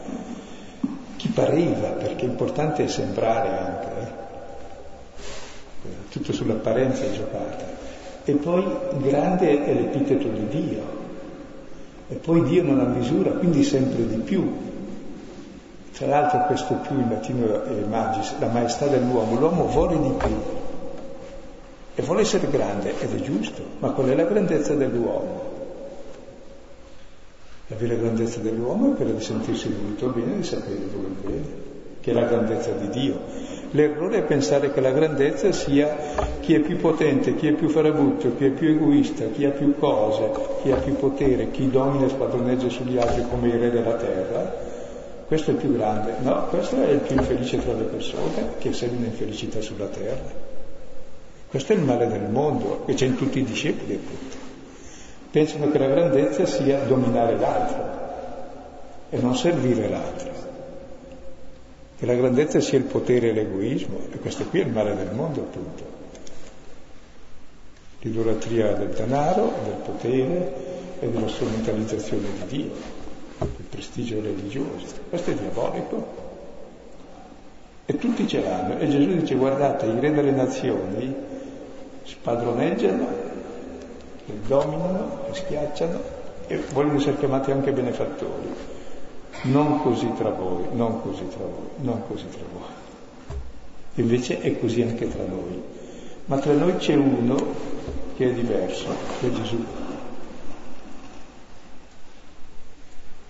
[1.17, 4.25] Chi pareva, perché è importante sembrare anche, eh?
[6.09, 7.76] tutto sull'apparenza è giocata.
[8.29, 8.61] E poi
[8.97, 10.81] grande è l'epiteto di Dio.
[12.09, 14.51] E poi Dio non ha misura, quindi sempre di più.
[15.93, 20.35] Tra l'altro questo più in latino è magis, la maestà dell'uomo, l'uomo vuole di più
[21.95, 25.41] e vuole essere grande ed è giusto, ma qual è la grandezza dell'uomo?
[27.67, 31.45] La vera grandezza dell'uomo è quella di sentirsi voluto bene di sapere dove bene,
[32.01, 33.19] che è la grandezza di Dio.
[33.71, 35.95] L'errore è pensare che la grandezza sia
[36.39, 39.77] chi è più potente, chi è più farabutto, chi è più egoista, chi ha più
[39.77, 40.29] cose,
[40.61, 44.65] chi ha più potere, chi domina e spadroneggia sugli altri come il re della terra.
[45.27, 46.13] Questo è il più grande.
[46.21, 50.55] No, questo è il più infelice tra le persone che segue infelicità sulla terra.
[51.49, 54.45] Questo è il male del mondo, che c'è in tutti i discepoli appunto
[55.37, 58.05] pensano che la grandezza sia dominare l'altro
[59.09, 60.46] e non servire l'altro.
[61.97, 65.13] Che la grandezza sia il potere e l'egoismo, e questo qui è il male del
[65.13, 65.95] mondo appunto.
[68.01, 70.53] L'idolatria del denaro, del potere
[70.99, 72.71] e della strumentalizzazione di Dio,
[73.39, 74.85] del prestigio religioso.
[75.09, 76.25] Questo è diabolico.
[77.85, 78.77] E tutti ce l'hanno.
[78.77, 81.15] E Gesù dice guardate, i re delle nazioni
[82.03, 83.27] spadroneggiano
[84.47, 85.99] dominano, schiacciano
[86.47, 88.76] e vogliono essere chiamati anche benefattori.
[89.49, 92.67] Non così tra voi, non così tra voi, non così tra voi.
[93.95, 95.61] Invece è così anche tra noi.
[96.25, 97.35] Ma tra noi c'è uno
[98.15, 98.87] che è diverso,
[99.19, 99.65] che è Gesù.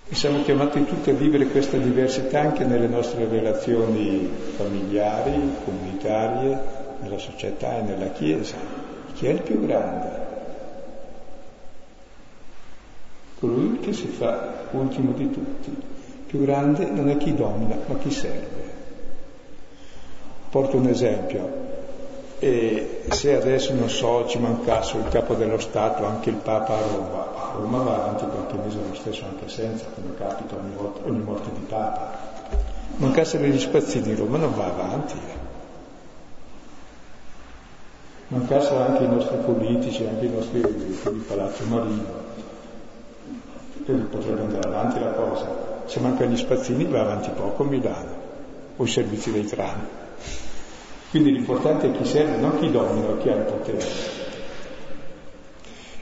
[0.08, 6.58] E siamo chiamati tutti a vivere questa diversità anche nelle nostre relazioni familiari, comunitarie,
[7.00, 8.56] nella società e nella Chiesa.
[9.14, 10.28] Chi è il più grande?
[13.38, 15.76] colui che si fa ultimo di tutti.
[16.28, 18.76] Più grande non è chi domina, ma chi serve.
[20.50, 21.66] Porto un esempio.
[22.38, 26.80] E se adesso, non so, ci mancasse il capo dello Stato, anche il Papa a
[26.80, 31.08] Roma, a Roma va avanti qualche mese lo stesso anche senza, come capita ogni, volta,
[31.08, 32.12] ogni morte di Papa.
[32.96, 35.14] Mancassero gli spazzini, Roma non va avanti.
[38.28, 42.26] Mancassero anche i nostri politici, anche i nostri di Palazzo Marino
[43.88, 45.67] quindi potrebbe andare avanti la cosa.
[45.88, 48.10] Se mancano gli spazzini va avanti poco Milano,
[48.76, 49.86] o i servizi dei tram.
[51.10, 53.86] Quindi l'importante è chi serve, non chi domina o chi ha il potere.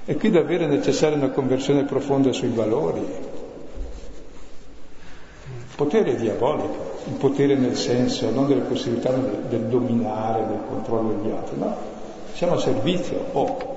[0.05, 2.99] E qui davvero è necessaria una conversione profonda sui valori.
[2.99, 3.05] Il
[5.77, 11.13] potere è diabolico, il potere nel senso non delle possibilità del, del dominare, del controllo
[11.13, 11.77] degli altri, no,
[12.33, 13.77] siamo a servizio, oh,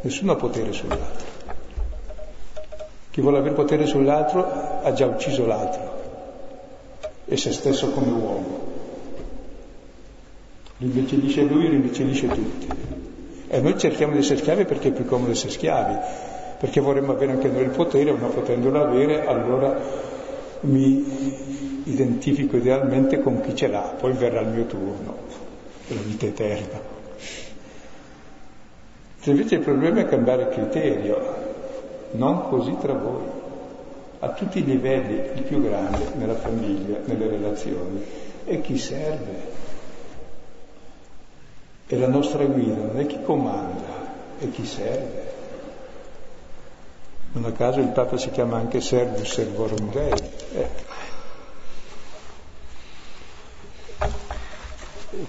[0.00, 1.39] nessuno ha potere sull'altro.
[3.10, 4.46] Chi vuole avere potere sull'altro
[4.82, 5.98] ha già ucciso l'altro
[7.24, 8.68] e se stesso come uomo.
[10.78, 12.68] Rimbecillisce lui, rimbecillisce tutti.
[13.48, 15.96] E noi cerchiamo di essere schiavi perché è più comodo essere schiavi,
[16.58, 19.76] perché vorremmo avere anche noi il potere, ma potendolo avere allora
[20.62, 25.16] mi identifico idealmente con chi ce l'ha, poi verrà il mio turno,
[25.88, 26.80] la vita eterna.
[29.20, 31.39] Se invece il problema è cambiare criterio,
[32.12, 33.24] non così tra voi,
[34.20, 38.04] a tutti i livelli, il più grande, nella famiglia, nelle relazioni,
[38.44, 39.58] e chi serve.
[41.86, 45.38] E la nostra guida non è chi comanda, è chi serve.
[47.32, 50.12] Non a caso il Papa si chiama anche Servus Servorum Dei.
[50.54, 50.68] Eh.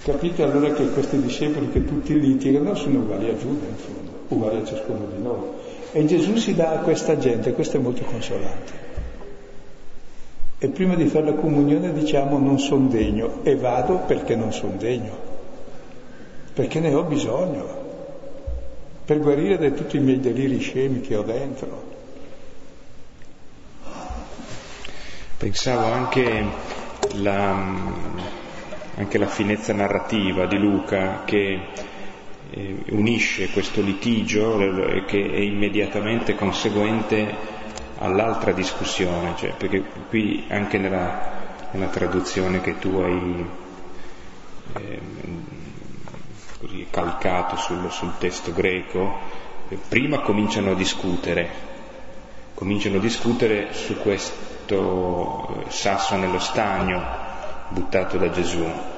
[0.02, 4.60] Capite allora che questi discepoli che tutti litigano sono uguali a Giuda in fondo, uguali
[4.60, 5.61] a ciascuno di noi.
[5.92, 8.90] E Gesù si dà a questa gente, questo è molto consolante.
[10.58, 14.76] E prima di fare la comunione diciamo non sono degno e vado perché non sono
[14.76, 15.18] degno,
[16.54, 17.80] perché ne ho bisogno,
[19.04, 21.90] per guarire da tutti i miei deliri scemi che ho dentro.
[25.36, 26.44] Pensavo anche
[27.14, 27.50] la,
[28.94, 31.60] anche la finezza narrativa di Luca che
[32.90, 37.60] unisce questo litigio eh, che è immediatamente conseguente
[37.98, 43.46] all'altra discussione, cioè, perché qui anche nella, nella traduzione che tu hai
[44.74, 45.00] eh,
[46.58, 49.18] così calcato sul, sul testo greco,
[49.68, 51.48] eh, prima cominciano a discutere,
[52.54, 57.30] cominciano a discutere su questo eh, sasso nello stagno
[57.68, 58.91] buttato da Gesù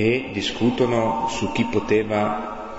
[0.00, 2.76] e discutono su chi poteva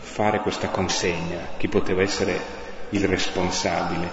[0.00, 2.36] fare questa consegna, chi poteva essere
[2.88, 4.10] il responsabile.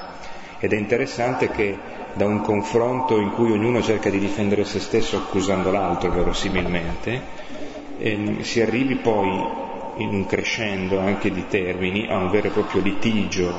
[0.59, 1.75] Ed è interessante che
[2.13, 7.21] da un confronto in cui ognuno cerca di difendere se stesso accusando l'altro verosimilmente,
[7.97, 9.27] ehm, si arrivi poi
[9.95, 13.51] in un crescendo anche di termini a un vero e proprio litigio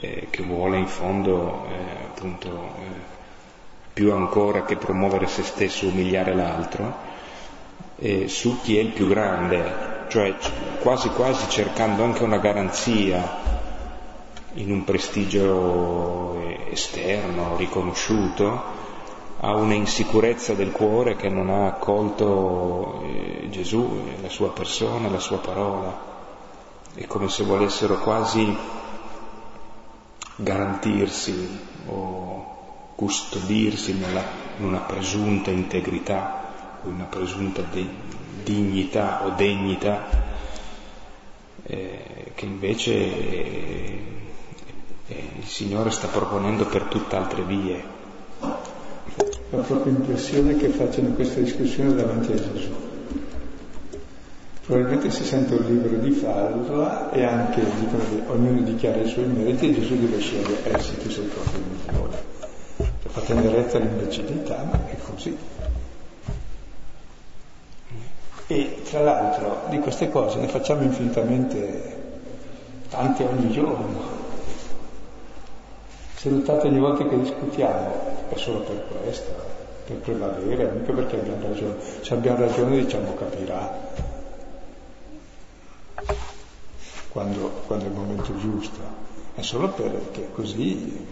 [0.00, 3.14] eh, che vuole in fondo eh, appunto eh,
[3.92, 7.14] più ancora che promuovere se stesso umiliare l'altro,
[7.98, 10.34] eh, su chi è il più grande, cioè
[10.80, 13.54] quasi quasi cercando anche una garanzia
[14.54, 16.38] in un prestigio
[16.70, 18.84] esterno, riconosciuto,
[19.40, 25.18] ha una insicurezza del cuore che non ha accolto eh, Gesù, la sua persona, la
[25.18, 26.14] sua parola.
[26.94, 28.56] È come se volessero quasi
[30.36, 32.54] garantirsi o
[32.94, 34.22] custodirsi nella,
[34.58, 36.45] in una presunta integrità
[36.86, 37.88] una presunta de-
[38.42, 40.04] dignità o degnità
[41.64, 44.00] eh, che invece eh,
[45.08, 47.94] eh, il Signore sta proponendo per tutt'altre vie
[49.50, 52.74] la propria impressione che facciano questa discussione davanti a Gesù.
[54.64, 59.68] Probabilmente si sentono liberi di farla e anche dicono che ognuno dichiara i suoi meriti
[59.68, 62.24] e Gesù deve scegliere, eh sì, tu sei proprio il migliore.
[63.06, 65.36] Fa tenerezza all'imbecillità, ma è così.
[68.48, 72.04] E tra l'altro di queste cose ne facciamo infinitamente
[72.88, 74.14] tante ogni giorno.
[76.14, 77.92] Se notate ogni volta che discutiamo
[78.28, 79.32] è solo per questo,
[79.84, 81.74] per prevalere, mica perché abbiamo ragione.
[82.00, 83.78] Se abbiamo ragione diciamo capirà
[87.08, 88.78] quando, quando è il momento giusto,
[89.34, 91.04] è solo perché così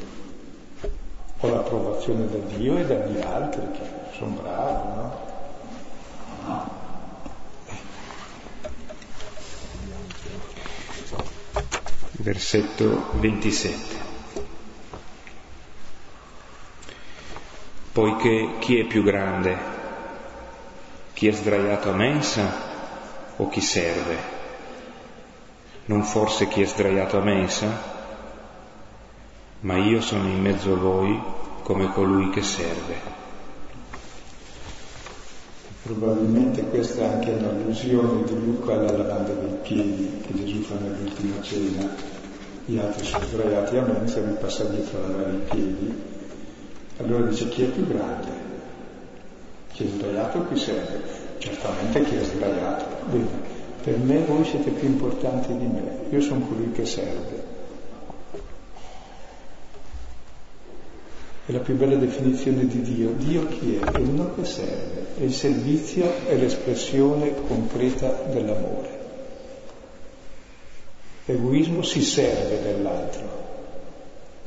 [1.41, 3.83] ho l'approvazione da Dio e dagli altri che
[4.17, 5.34] sono bravi, no?
[12.25, 14.05] Versetto 27.
[17.95, 19.57] poiché chi è più grande?
[21.13, 22.51] Chi è sdraiato a mensa
[23.37, 24.17] o chi serve?
[25.85, 27.69] Non forse chi è sdraiato a mensa?
[29.61, 31.23] Ma io sono in mezzo a voi
[31.63, 32.97] come colui che serve.
[35.85, 41.41] Probabilmente questa è anche un'allusione di Luca alla lavanda dei piedi che Gesù fa nell'ultima
[41.43, 42.14] cena.
[42.67, 46.13] Gli altri sono sdraiati a mensa, lui passa dietro a lavare i piedi
[46.99, 48.31] allora dice chi è più grande?
[49.73, 51.03] Chi è sbagliato o chi serve?
[51.39, 52.85] Certamente chi è sbagliato.
[53.11, 53.27] Bene,
[53.83, 57.53] per me voi siete più importanti di me, io sono colui che serve.
[61.47, 63.11] È la più bella definizione di Dio.
[63.11, 63.85] Dio chi è?
[63.85, 65.07] È uno che serve.
[65.19, 69.04] E il servizio è l'espressione concreta dell'amore.
[71.27, 73.23] L'egoismo si serve dell'altro,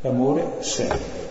[0.01, 1.25] l'amore serve.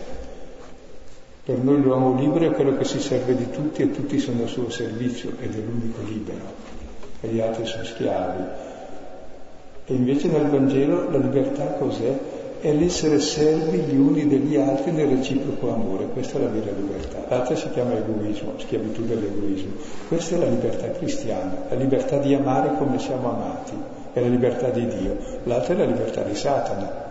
[1.45, 4.47] Per noi l'uomo libero è quello che si serve di tutti e tutti sono a
[4.47, 6.43] suo servizio ed è l'unico libero
[7.21, 8.43] e gli altri sono schiavi.
[9.85, 12.19] E invece nel Vangelo la libertà cos'è?
[12.59, 17.23] È l'essere servi gli uni degli altri nel reciproco amore, questa è la vera libertà.
[17.29, 19.75] L'altra si chiama egoismo, schiavitù dell'egoismo.
[20.09, 23.73] Questa è la libertà cristiana, la libertà di amare come siamo amati,
[24.17, 25.17] è la libertà di Dio.
[25.43, 27.05] L'altra è la libertà di Satana,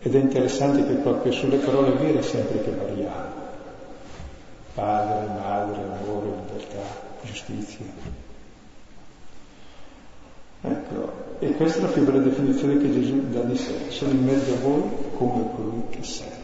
[0.00, 3.42] ed è interessante che proprio sulle parole vere sempre che variamo.
[4.74, 6.82] Padre, madre, amore, libertà,
[7.22, 7.84] giustizia.
[10.62, 13.90] Ecco, e questa è la più bella definizione che Gesù dà di sé.
[13.90, 14.82] Sono in mezzo a voi
[15.16, 16.42] come colui che serve.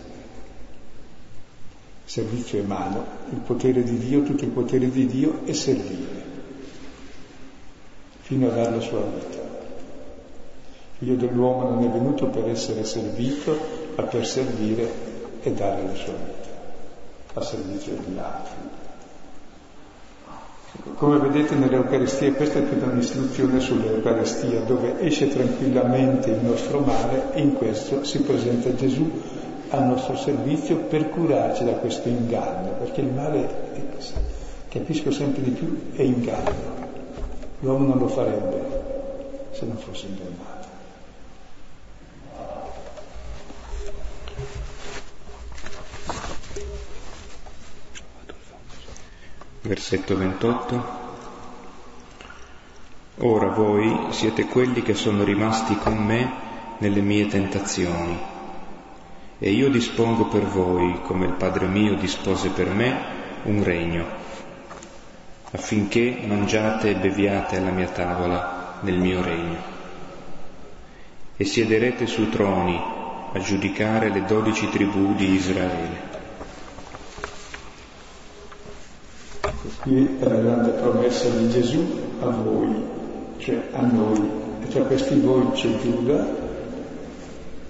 [2.04, 6.29] Servizio è mano, il potere di Dio, tutto il potere di Dio è servire,
[8.30, 9.38] fino a dare la sua vita.
[10.98, 13.58] Figlio dell'uomo non è venuto per essere servito,
[13.96, 14.88] ma per servire
[15.42, 16.48] e dare la sua vita
[17.34, 18.54] a servizio degli altri.
[20.94, 27.40] Come vedete nell'Eucaristia, questa è tutta un'istruzione sull'Eucaristia, dove esce tranquillamente il nostro male e
[27.40, 29.10] in questo si presenta Gesù
[29.70, 33.48] al nostro servizio per curarci da questo inganno, perché il male,
[34.68, 36.79] capisco sempre di più, è inganno.
[37.60, 40.60] L'uomo non lo farebbe se non fosse ingannato.
[49.70, 50.98] versetto 28.
[53.18, 56.32] Ora voi siete quelli che sono rimasti con me
[56.78, 58.18] nelle mie tentazioni
[59.38, 63.00] e io dispongo per voi, come il Padre mio dispose per me,
[63.44, 64.04] un regno,
[65.52, 69.78] affinché mangiate e beviate alla mia tavola nel mio regno.
[71.36, 72.80] E siederete su troni
[73.32, 76.08] a giudicare le dodici tribù di Israele.
[79.82, 81.84] Qui è la grande promessa di Gesù
[82.20, 82.82] a voi,
[83.38, 84.30] cioè a noi.
[84.62, 86.48] E tra questi voi c'è Giuda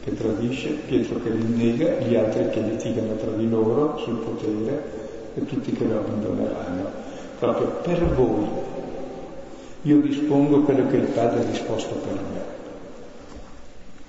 [0.03, 5.47] che tradisce, Pietro che rinnega, gli altri che litigano tra di loro sul potere e
[5.47, 7.10] tutti che lo abbandoneranno.
[7.41, 8.47] Proprio per voi
[9.82, 12.59] io dispongo quello che il Padre ha disposto per me.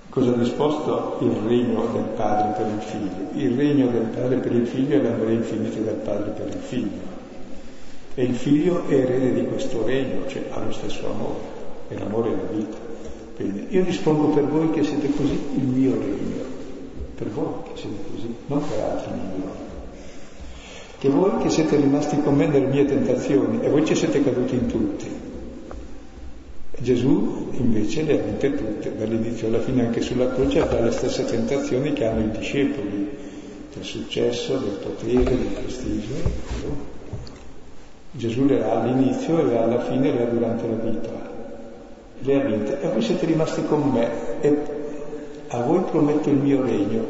[0.10, 3.30] Cosa ha disposto il regno del padre per il figlio?
[3.32, 7.00] Il regno del padre per il figlio è l'amore infinito del padre per il figlio.
[8.16, 11.40] E il figlio è erede di questo regno, cioè ha lo stesso amore,
[11.88, 12.78] e l'amore è la vita.
[13.38, 16.44] Bene, io dispongo per voi che siete così il mio regno,
[17.16, 19.71] per voi che siete così, non per altri migliori.
[21.02, 24.54] Che voi che siete rimasti con me nelle mie tentazioni, e voi ci siete caduti
[24.54, 25.08] in tutti,
[26.78, 31.26] Gesù invece le ha vinte tutte, dall'inizio alla fine anche sulla croce ha le stesse
[31.26, 33.10] tentazioni che hanno i discepoli,
[33.74, 36.14] del successo, del potere, del prestigio.
[38.12, 41.10] Gesù le ha all'inizio e le ha alla fine le ha durante la vita.
[42.20, 42.80] Le ha vinte.
[42.80, 44.58] E voi siete rimasti con me e
[45.48, 47.04] a voi prometto il mio regno.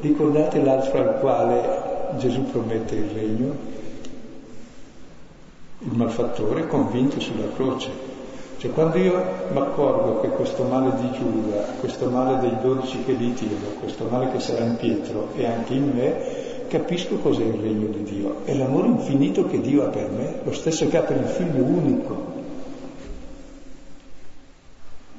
[0.00, 1.85] Ricordate l'altro al quale
[2.18, 3.56] Gesù promette il regno?
[5.80, 8.14] Il malfattore convinto sulla croce
[8.58, 13.12] cioè quando io mi accorgo che questo male di Giuda, questo male dei dodici che
[13.12, 16.14] litigano, questo male che sarà in Pietro e anche in me,
[16.66, 18.36] capisco cos'è il regno di Dio.
[18.44, 21.64] È l'amore infinito che Dio ha per me, lo stesso che ha per il figlio
[21.64, 22.25] unico.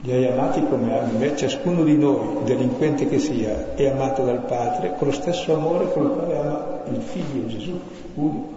[0.01, 4.43] Li hai amati come ami me, ciascuno di noi, delinquente che sia, è amato dal
[4.45, 7.79] Padre con lo stesso amore con il quale ama il figlio Gesù
[8.13, 8.55] unico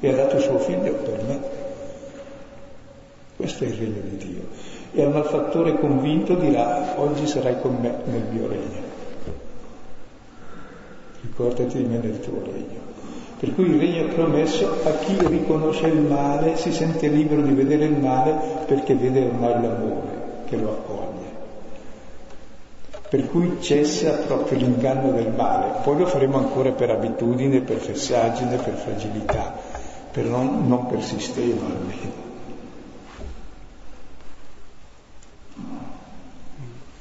[0.00, 1.40] e ha dato il suo figlio per me.
[3.36, 4.42] Questo è il regno di Dio.
[4.92, 8.84] E al malfattore convinto dirà, oggi sarai con me nel mio regno.
[11.22, 12.84] Ricordati di me nel tuo regno.
[13.38, 17.52] Per cui il regno è promesso a chi riconosce il male, si sente libero di
[17.52, 18.34] vedere il male
[18.66, 21.34] perché vede ormai l'amore che lo accoglie.
[23.08, 25.80] Per cui cessa proprio l'inganno del male.
[25.82, 29.54] Poi lo faremo ancora per abitudine, per fessaggine, per fragilità,
[30.10, 32.24] però non, non per sistema almeno.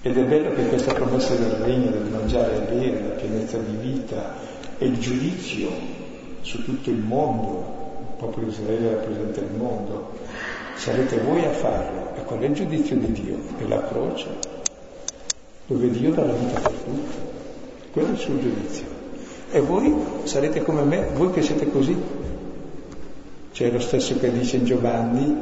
[0.02, 3.76] Ed è bello che questa promessa del regno, del mangiare e bere, la pienezza di
[3.76, 4.36] vita
[4.78, 5.70] e il giudizio
[6.42, 10.12] su tutto il mondo, il popolo di Israele rappresenta il mondo,
[10.76, 12.16] sarete voi a farlo.
[12.16, 13.38] E qual è il giudizio di Dio?
[13.58, 14.28] È la croce,
[15.68, 17.18] dove Dio dà la vita per tutti.
[17.92, 18.86] Quello è il suo giudizio.
[19.52, 21.96] E voi sarete come me, voi che siete così.
[23.52, 25.34] C'è lo stesso che dice in Giovanni,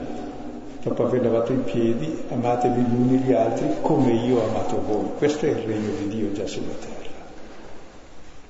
[0.84, 5.09] dopo aver lavato i piedi, amatevi gli uni gli altri come io ho amato voi.
[5.17, 7.11] Questo è il regno di Dio già sulla terra.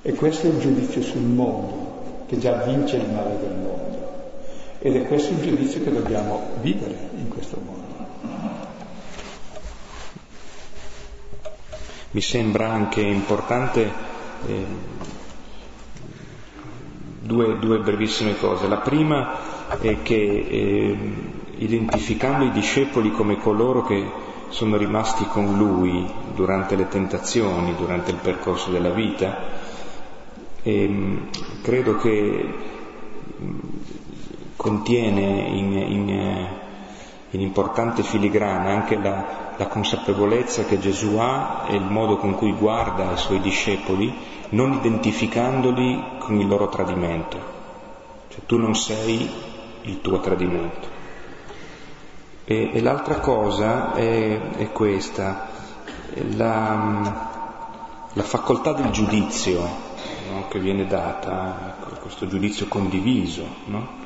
[0.01, 3.82] E questo è il giudizio sul mondo, che già vince il male del mondo.
[4.85, 8.05] Ed è questo il giudizio che dobbiamo vivere in questo mondo.
[12.11, 13.89] Mi sembra anche importante
[14.45, 14.65] eh,
[17.21, 18.67] due, due, brevissime cose.
[18.67, 20.15] La prima è che
[20.49, 20.97] eh,
[21.59, 24.05] identificando i discepoli come coloro che
[24.49, 26.05] sono rimasti con lui
[26.35, 29.37] durante le tentazioni, durante il percorso della vita,
[30.61, 31.29] e ehm,
[31.61, 32.71] credo che
[34.55, 36.47] contiene in, in,
[37.31, 42.53] in, importante filigrana anche la, la consapevolezza che Gesù ha e il modo con cui
[42.53, 44.13] guarda i suoi discepoli,
[44.49, 47.51] non identificandoli con il loro tradimento.
[48.29, 49.29] Cioè tu non sei
[49.83, 51.01] il tuo tradimento.
[52.45, 55.47] E, e l'altra cosa è, è questa,
[56.35, 57.29] la,
[58.11, 64.02] la, facoltà del giudizio no, che viene data, questo giudizio condiviso, no?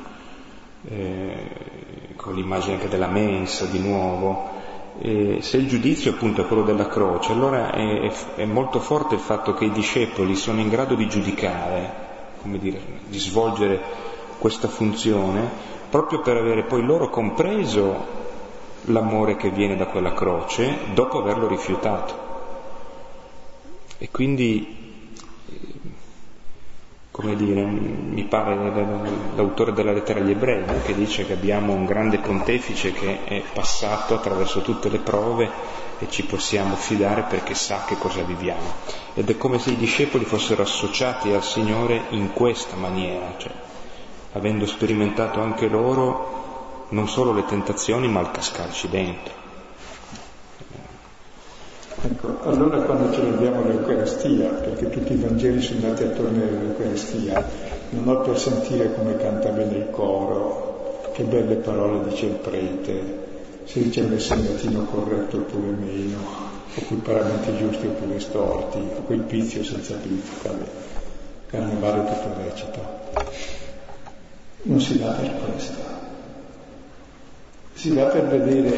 [0.86, 4.56] Eh, con l'immagine anche della mensa di nuovo.
[5.00, 9.20] E se il giudizio appunto è quello della croce, allora è, è, molto forte il
[9.20, 12.06] fatto che i discepoli sono in grado di giudicare,
[12.42, 13.80] dire, di svolgere
[14.38, 15.48] questa funzione,
[15.88, 18.16] proprio per avere poi loro compreso
[18.86, 22.26] l'amore che viene da quella croce dopo averlo rifiutato.
[23.98, 24.87] E quindi,
[27.18, 28.54] come dire, mi pare
[29.34, 34.14] l'autore della lettera agli ebrei che dice che abbiamo un grande pontefice che è passato
[34.14, 35.50] attraverso tutte le prove
[35.98, 38.72] e ci possiamo fidare perché sa che cosa viviamo.
[39.14, 43.52] Ed è come se i discepoli fossero associati al Signore in questa maniera, cioè
[44.34, 49.37] avendo sperimentato anche loro non solo le tentazioni ma il cascarci dentro.
[52.00, 57.44] Ecco, allora quando celebriamo l'Eucaristia, perché tutti i Vangeli sono andati attorno all'Eucaristia,
[57.90, 63.26] non ho per sentire come canta bene il coro, che belle parole dice il prete,
[63.64, 66.18] se dice il messagnatino corretto oppure meno,
[66.74, 70.64] o quei paramenti giusti oppure storti, o quel pizio senza pizio, vabbè,
[71.50, 72.96] carnevale tutto recito.
[74.62, 75.96] Non si dà per questo
[77.78, 78.76] si va per vedere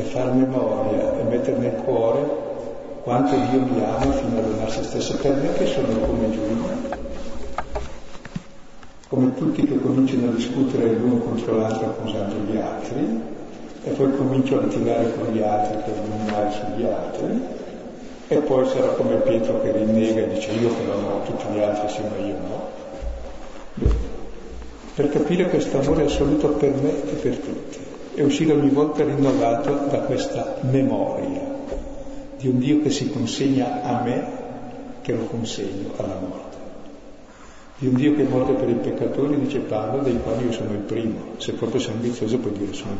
[0.00, 2.48] e far memoria e mettere nel cuore
[3.02, 6.98] quanto Dio mi ama fino a donare se stesso per me che sono come Giulia.
[9.08, 13.20] Come tutti che cominciano a discutere l'uno contro l'altro accusando gli altri
[13.82, 17.40] e poi comincio a litigare con gli altri per dominare sugli altri
[18.28, 21.88] e poi sarà come Pietro che rinnega e dice io però no, tutti gli altri
[21.88, 22.68] sì ma io no.
[24.94, 29.86] Per capire questo amore assoluto per me e per tutti e uscire ogni volta rinnovato
[29.88, 31.58] da questa memoria
[32.40, 34.38] di un Dio che si consegna a me
[35.02, 36.56] che lo consegno alla morte.
[37.78, 40.72] Di un Dio che è morto per i peccatori, dice Paolo, dei quali io sono
[40.72, 41.34] il primo.
[41.36, 42.96] Se proprio sei ambizioso puoi dire sono,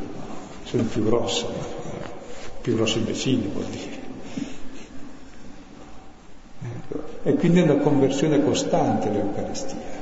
[0.64, 1.48] sono il più grosso,
[2.61, 3.98] più grosso imbecille vuol dire.
[6.62, 7.02] Ecco.
[7.22, 9.99] E quindi è una conversione costante l'Eucaristia.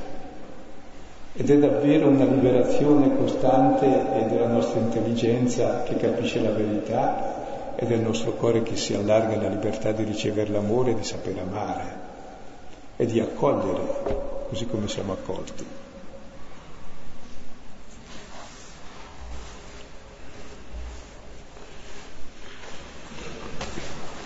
[1.39, 3.87] Ed è davvero una liberazione costante
[4.27, 9.47] della nostra intelligenza che capisce la verità è del nostro cuore che si allarga alla
[9.47, 11.97] libertà di ricevere l'amore e di sapere amare
[12.97, 13.79] e di accogliere
[14.49, 15.65] così come siamo accolti.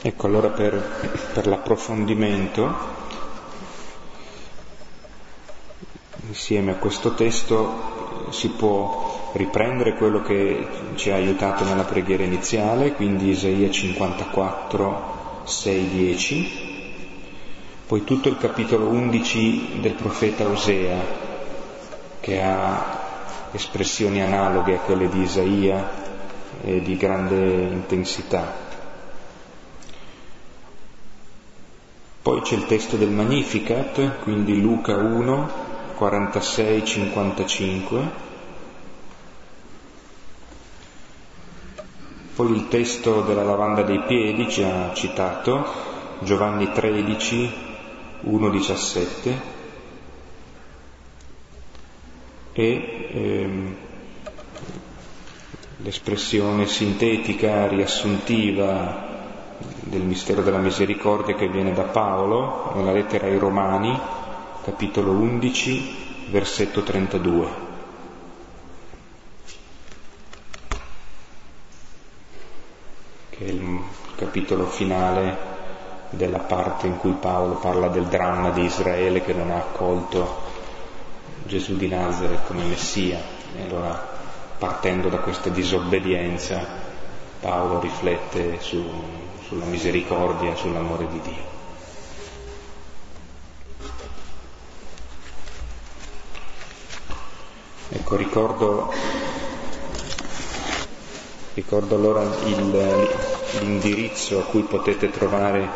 [0.02, 0.82] Ecco, allora per,
[1.32, 3.03] per l'approfondimento,
[6.34, 12.94] insieme a questo testo si può riprendere quello che ci ha aiutato nella preghiera iniziale,
[12.94, 16.52] quindi Isaia 54, 6, 10,
[17.86, 20.98] poi tutto il capitolo 11 del profeta Osea,
[22.20, 23.02] che ha
[23.52, 25.88] espressioni analoghe a quelle di Isaia
[26.64, 28.72] e di grande intensità.
[32.24, 35.73] Poi c'è il testo del Magnificat, quindi Luca 1,
[36.04, 38.32] 46, 55,
[42.36, 45.66] Poi il testo della lavanda dei piedi ci ha citato,
[46.20, 47.52] Giovanni 13,
[48.26, 49.34] 1,17
[52.52, 53.76] e ehm,
[55.78, 59.12] l'espressione sintetica, riassuntiva
[59.80, 63.98] del mistero della misericordia che viene da Paolo nella lettera ai Romani,
[64.64, 67.72] capitolo 11, versetto 32.
[73.30, 73.82] che è il
[74.16, 75.52] capitolo finale
[76.12, 80.42] della parte in cui Paolo parla del dramma di Israele che non ha accolto
[81.46, 83.20] Gesù di Nazareth come Messia.
[83.58, 84.12] E allora,
[84.58, 86.66] partendo da questa disobbedienza,
[87.42, 88.82] Paolo riflette su,
[89.46, 91.53] sulla misericordia, sull'amore di Dio.
[98.16, 98.92] Ricordo
[101.56, 103.08] Ricordo allora il,
[103.60, 105.70] l'indirizzo a cui potete trovare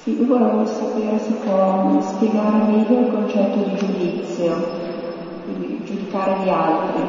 [0.03, 1.87] Sì, io volevo sapere se può
[2.33, 4.55] spiegare meglio il concetto di giudizio,
[5.45, 7.01] quindi giudicare gli altri.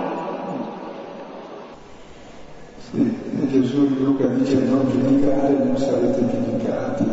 [2.91, 3.17] Sì,
[3.49, 7.05] Gesù di Luca dice non giudicare, non sarete giudicati,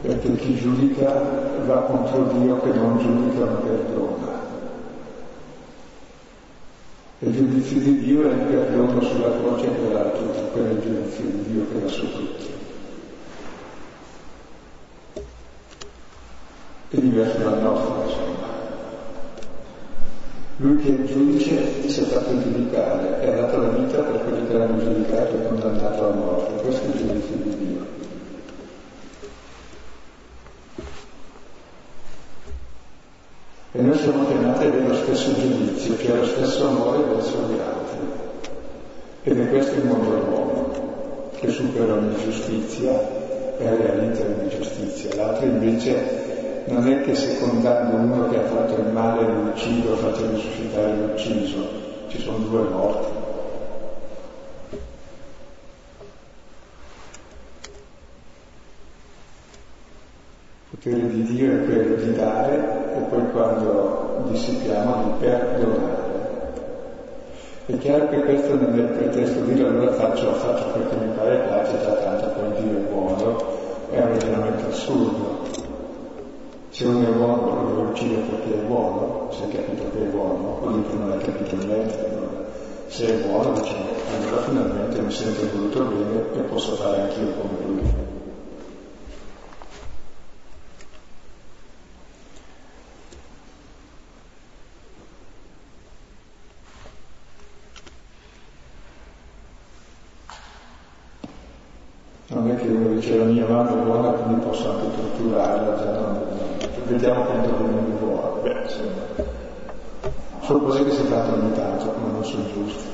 [0.00, 1.22] perché chi giudica
[1.66, 4.40] va contro Dio che non giudica ma perdona.
[7.20, 10.12] Il giudizio di Dio è il perdono sulla croce per
[10.52, 12.51] è il giudizio di Dio che va su tutti.
[16.96, 18.50] È diverso dal nostro, insomma.
[20.56, 24.46] Lui che è il giudice si è fatto giudicare, è dato la vita per quelli
[24.46, 26.62] che l'hanno giudicato e condannato alla morte.
[26.62, 27.86] Questo è il giudizio di Dio.
[33.74, 33.82] E
[35.64, 37.98] giustizia, cioè lo stesso amore verso gli altri.
[39.24, 42.92] Ed è questo il mondo dell'uomo, che supera ogni giustizia
[43.58, 45.14] e realizza ogni giustizia.
[45.14, 46.21] L'altro invece
[46.66, 51.68] non è che secondando uno che ha fatto il male lo uccido, faccia risuscitare l'ucciso,
[52.08, 53.22] ci sono due morti.
[60.82, 62.56] potere di Dio è quello di dare
[62.96, 66.00] e poi quando dissipiamo di perdonare.
[67.66, 71.12] È chiaro che questo non è il pretesto di dire allora faccio, faccio perché mi
[71.14, 73.36] pare piace, già tanto poi Dio è buono,
[73.90, 75.61] è un ragionamento assurdo.
[76.72, 80.56] Se uno è buono lo uccide perché è buono, se hai capito che è buono,
[80.58, 82.08] quello che non hai capito niente,
[82.86, 83.74] se è buono dice
[84.16, 88.10] allora finalmente mi sento voluto bene e posso fare anch'io come lui.
[103.02, 106.11] dice la mia mamma è buona quindi posso anche torturarla, già non,
[106.92, 108.40] vediamo quanto viene buona.
[108.42, 109.02] Beh, insomma,
[110.40, 112.90] sono cose che si fanno ogni tanto, ma non sono giuste.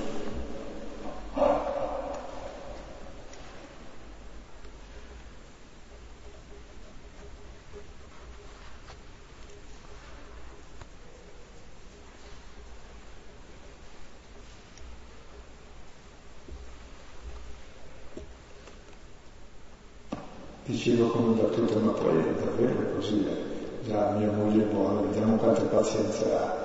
[20.79, 23.48] dicevo come battuta, ma poi è davvero così, eh.
[23.89, 26.57] Già mia moglie è buona, vediamo quanta pazienza ha,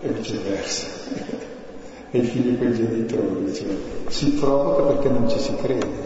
[0.00, 0.86] e viceversa.
[2.10, 3.66] e i figli con i genitori, dice,
[4.08, 6.05] si provoca perché non ci si crede.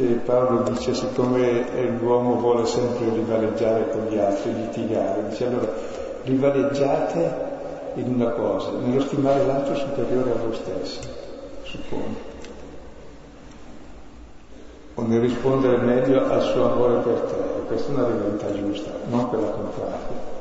[0.00, 5.70] Cioè, Paolo dice, siccome l'uomo vuole sempre rivaleggiare con gli altri, litigare, dice allora
[6.24, 7.48] rivaleggiate
[7.96, 11.00] in una cosa, nello stimare l'altro superiore a voi stessi,
[11.64, 12.28] suppone
[14.94, 17.58] o nel rispondere meglio al suo amore per te.
[17.58, 20.39] E questa è una rivalità giusta, non quella contraria.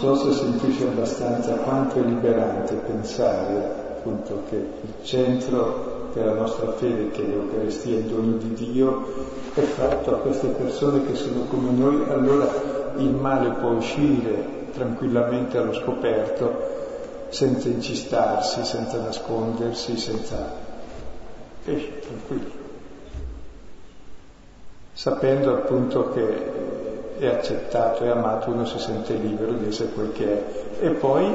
[0.00, 6.72] So se si intuisce abbastanza quanto è liberante pensare appunto che il centro della nostra
[6.72, 9.04] fede, che l'Eucaristia è il dono di Dio,
[9.52, 12.48] è fatto a queste persone che sono come noi, allora
[12.96, 16.78] il male può uscire tranquillamente allo scoperto,
[17.28, 20.50] senza incistarsi, senza nascondersi, senza...
[21.66, 22.50] esce tranquillo,
[24.94, 26.69] sapendo appunto che
[27.20, 30.86] è accettato, è amato, uno si sente libero di essere quel che è.
[30.86, 31.30] E poi,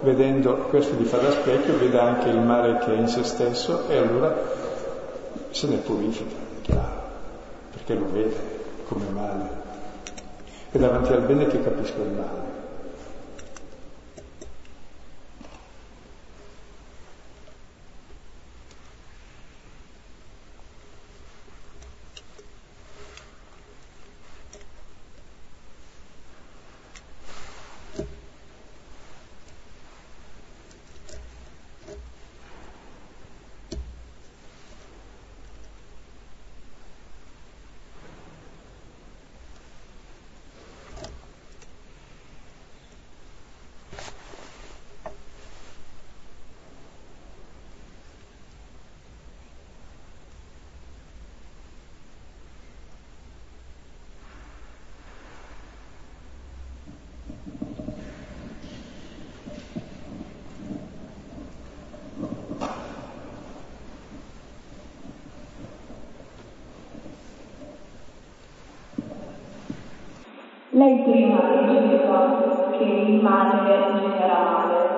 [0.00, 3.88] vedendo questo gli fa da specchio, vede anche il male che è in se stesso
[3.88, 4.36] e allora
[5.50, 7.02] se ne purifica, chiaro,
[7.72, 8.36] perché lo vede
[8.86, 9.62] come male.
[10.70, 12.53] È davanti al bene che capisco il male.
[70.74, 74.88] Lei prima diceva che il male genera male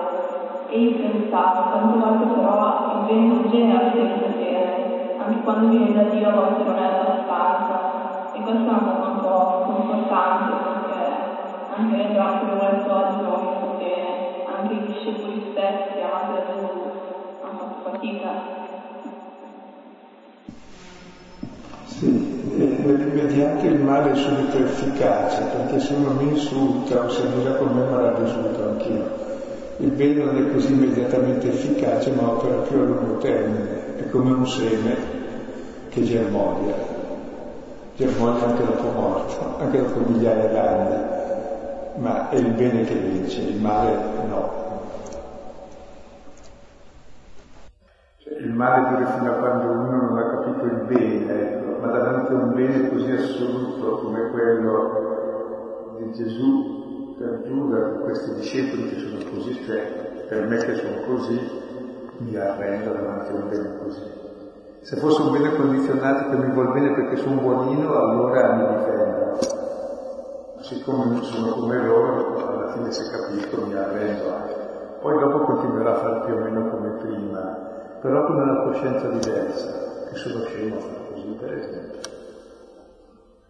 [0.68, 5.92] e io pensavo, tante volte però il bene non genera sempre bene, anche quando viene
[5.92, 8.32] da Dio a volte non è abbastanza.
[8.32, 11.04] E questa è una cosa un po' confortante perché
[11.76, 16.84] anche le nostre vuole oggi non molto bene, anche i discepoli stessi amati da Gesù
[17.42, 18.65] hanno fatto fatica
[23.16, 27.84] nell'immediato il male subito efficace, perché se uno mi insulta o se dirà con me
[27.88, 29.24] ma l'avrei insultato anch'io.
[29.78, 34.32] Il bene non è così immediatamente efficace, ma opera più a lungo termine, è come
[34.32, 34.96] un seme
[35.88, 36.74] che germoglia,
[37.96, 41.04] germoglia anche dopo morto, anche dopo migliaia d'anni,
[41.96, 43.92] ma è il bene che vince, il male
[44.28, 44.64] no.
[48.38, 51.25] Il male dura fino a quando uno non ha capito il bene,
[51.86, 58.88] ma davanti a un bene così assoluto come quello di Gesù per Giuda, questi discepoli
[58.90, 61.40] che sono così, cioè per me che sono così,
[62.18, 64.02] mi arrendo davanti a un bene così.
[64.80, 69.38] Se fosse un bene condizionato che mi vuol bene perché sono buonino, allora mi difendo.
[70.60, 74.24] Siccome non sono come loro, alla fine se capisco mi arrendo.
[75.00, 77.40] Poi dopo continuerà a fare più o meno come prima,
[78.00, 81.04] però con una coscienza diversa, che sono scemo
[81.34, 82.00] esempio,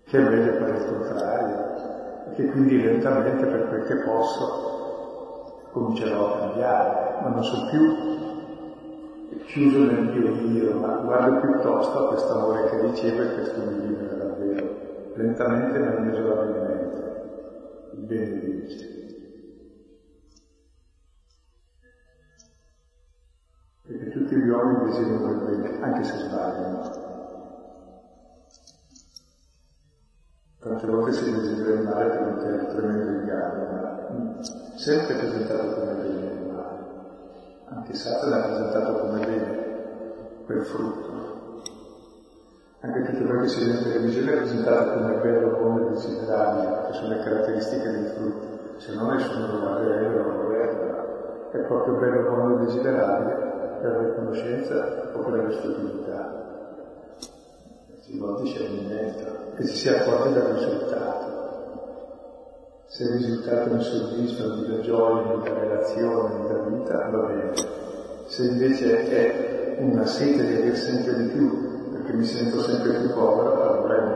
[0.05, 1.75] che invece fare il contrario,
[2.29, 9.45] e che quindi lentamente per quel che posso comincerò a cambiare, ma non sono più
[9.45, 13.87] chiuso nel mio io, ma guardo piuttosto a questo amore che ricevo e questo mi
[13.87, 14.69] vive davvero,
[15.15, 17.21] lentamente ma inesorabilmente,
[17.93, 18.97] il bene vince.
[23.87, 26.96] perché tutti gli uomini desiderano il bene, anche se sbagliano.
[30.67, 34.43] Tante volte si desidera il male per un tremendo inganno, ma
[34.75, 36.79] sempre presentato come bene il male.
[37.67, 39.65] Anche Satana è presentato come bene
[40.45, 41.63] quel frutto.
[42.81, 46.87] Anche tutto quello che si vede in televisione è presentato come bello, buono e desiderabile,
[46.89, 48.79] che sono le caratteristiche del frutto.
[48.79, 51.49] Se no nessuno lo guarderebbe, non lo guarda.
[51.53, 55.43] È proprio bello, buono e desiderabile per la conoscenza o per la
[58.07, 58.13] stupidità.
[58.13, 59.25] Si vuol discernimento,
[59.57, 61.35] che si sia accorti dal risultato.
[62.87, 67.19] Se il risultato mi soddisfa, mi dà gioia, mi dà relazione, mi dà vita, va
[67.27, 67.53] bene.
[68.27, 73.13] Se invece è una sete di avere sempre di più, perché mi sento sempre più
[73.13, 74.16] povero, allora è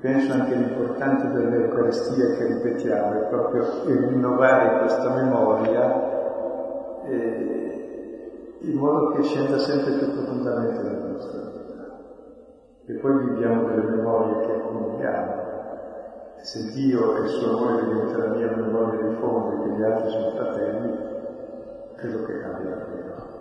[0.00, 9.22] penso anche l'importante dell'Eucaristia che ripetiamo è proprio rinnovare questa memoria eh, in modo che
[9.22, 11.98] scenda sempre più profondamente nella nostra vita.
[12.86, 15.48] E poi viviamo delle memorie che accumuliamo.
[16.36, 19.82] Se Dio e il suo amore diventa la mia memoria di fondo e che gli
[19.82, 20.98] altri sono fratelli,
[21.96, 23.38] credo che cambia davvero.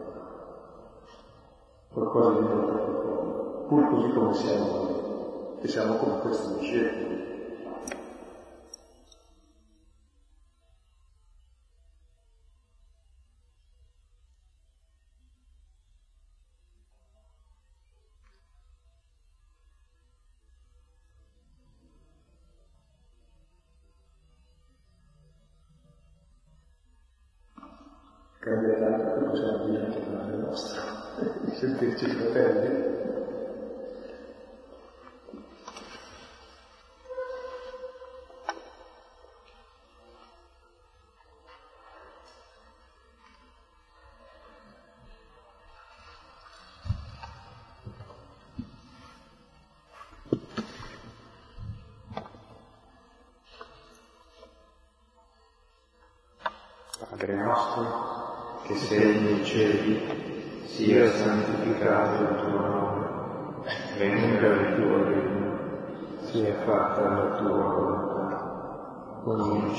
[1.93, 4.99] Qualcosa di molto profondo, pur così come siamo noi
[5.60, 7.28] che siamo come questi discepoli.
[28.39, 28.74] cambia
[29.30, 30.82] possiamo dire anche la nostra,
[31.53, 33.39] sentirci fratelli.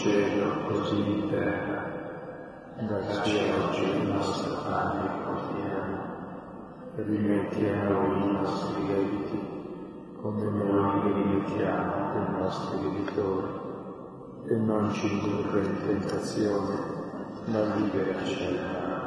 [0.00, 1.98] Cielo così in terra.
[2.80, 5.98] Dacci oggi il nostro pane quotidiano
[6.96, 9.40] e rimetti a noi i nostri debiti,
[10.22, 13.46] come noi rimettiamo ai nostri debitori,
[14.46, 16.78] e non ci indurre in tentazione,
[17.44, 18.99] ma liberaci dal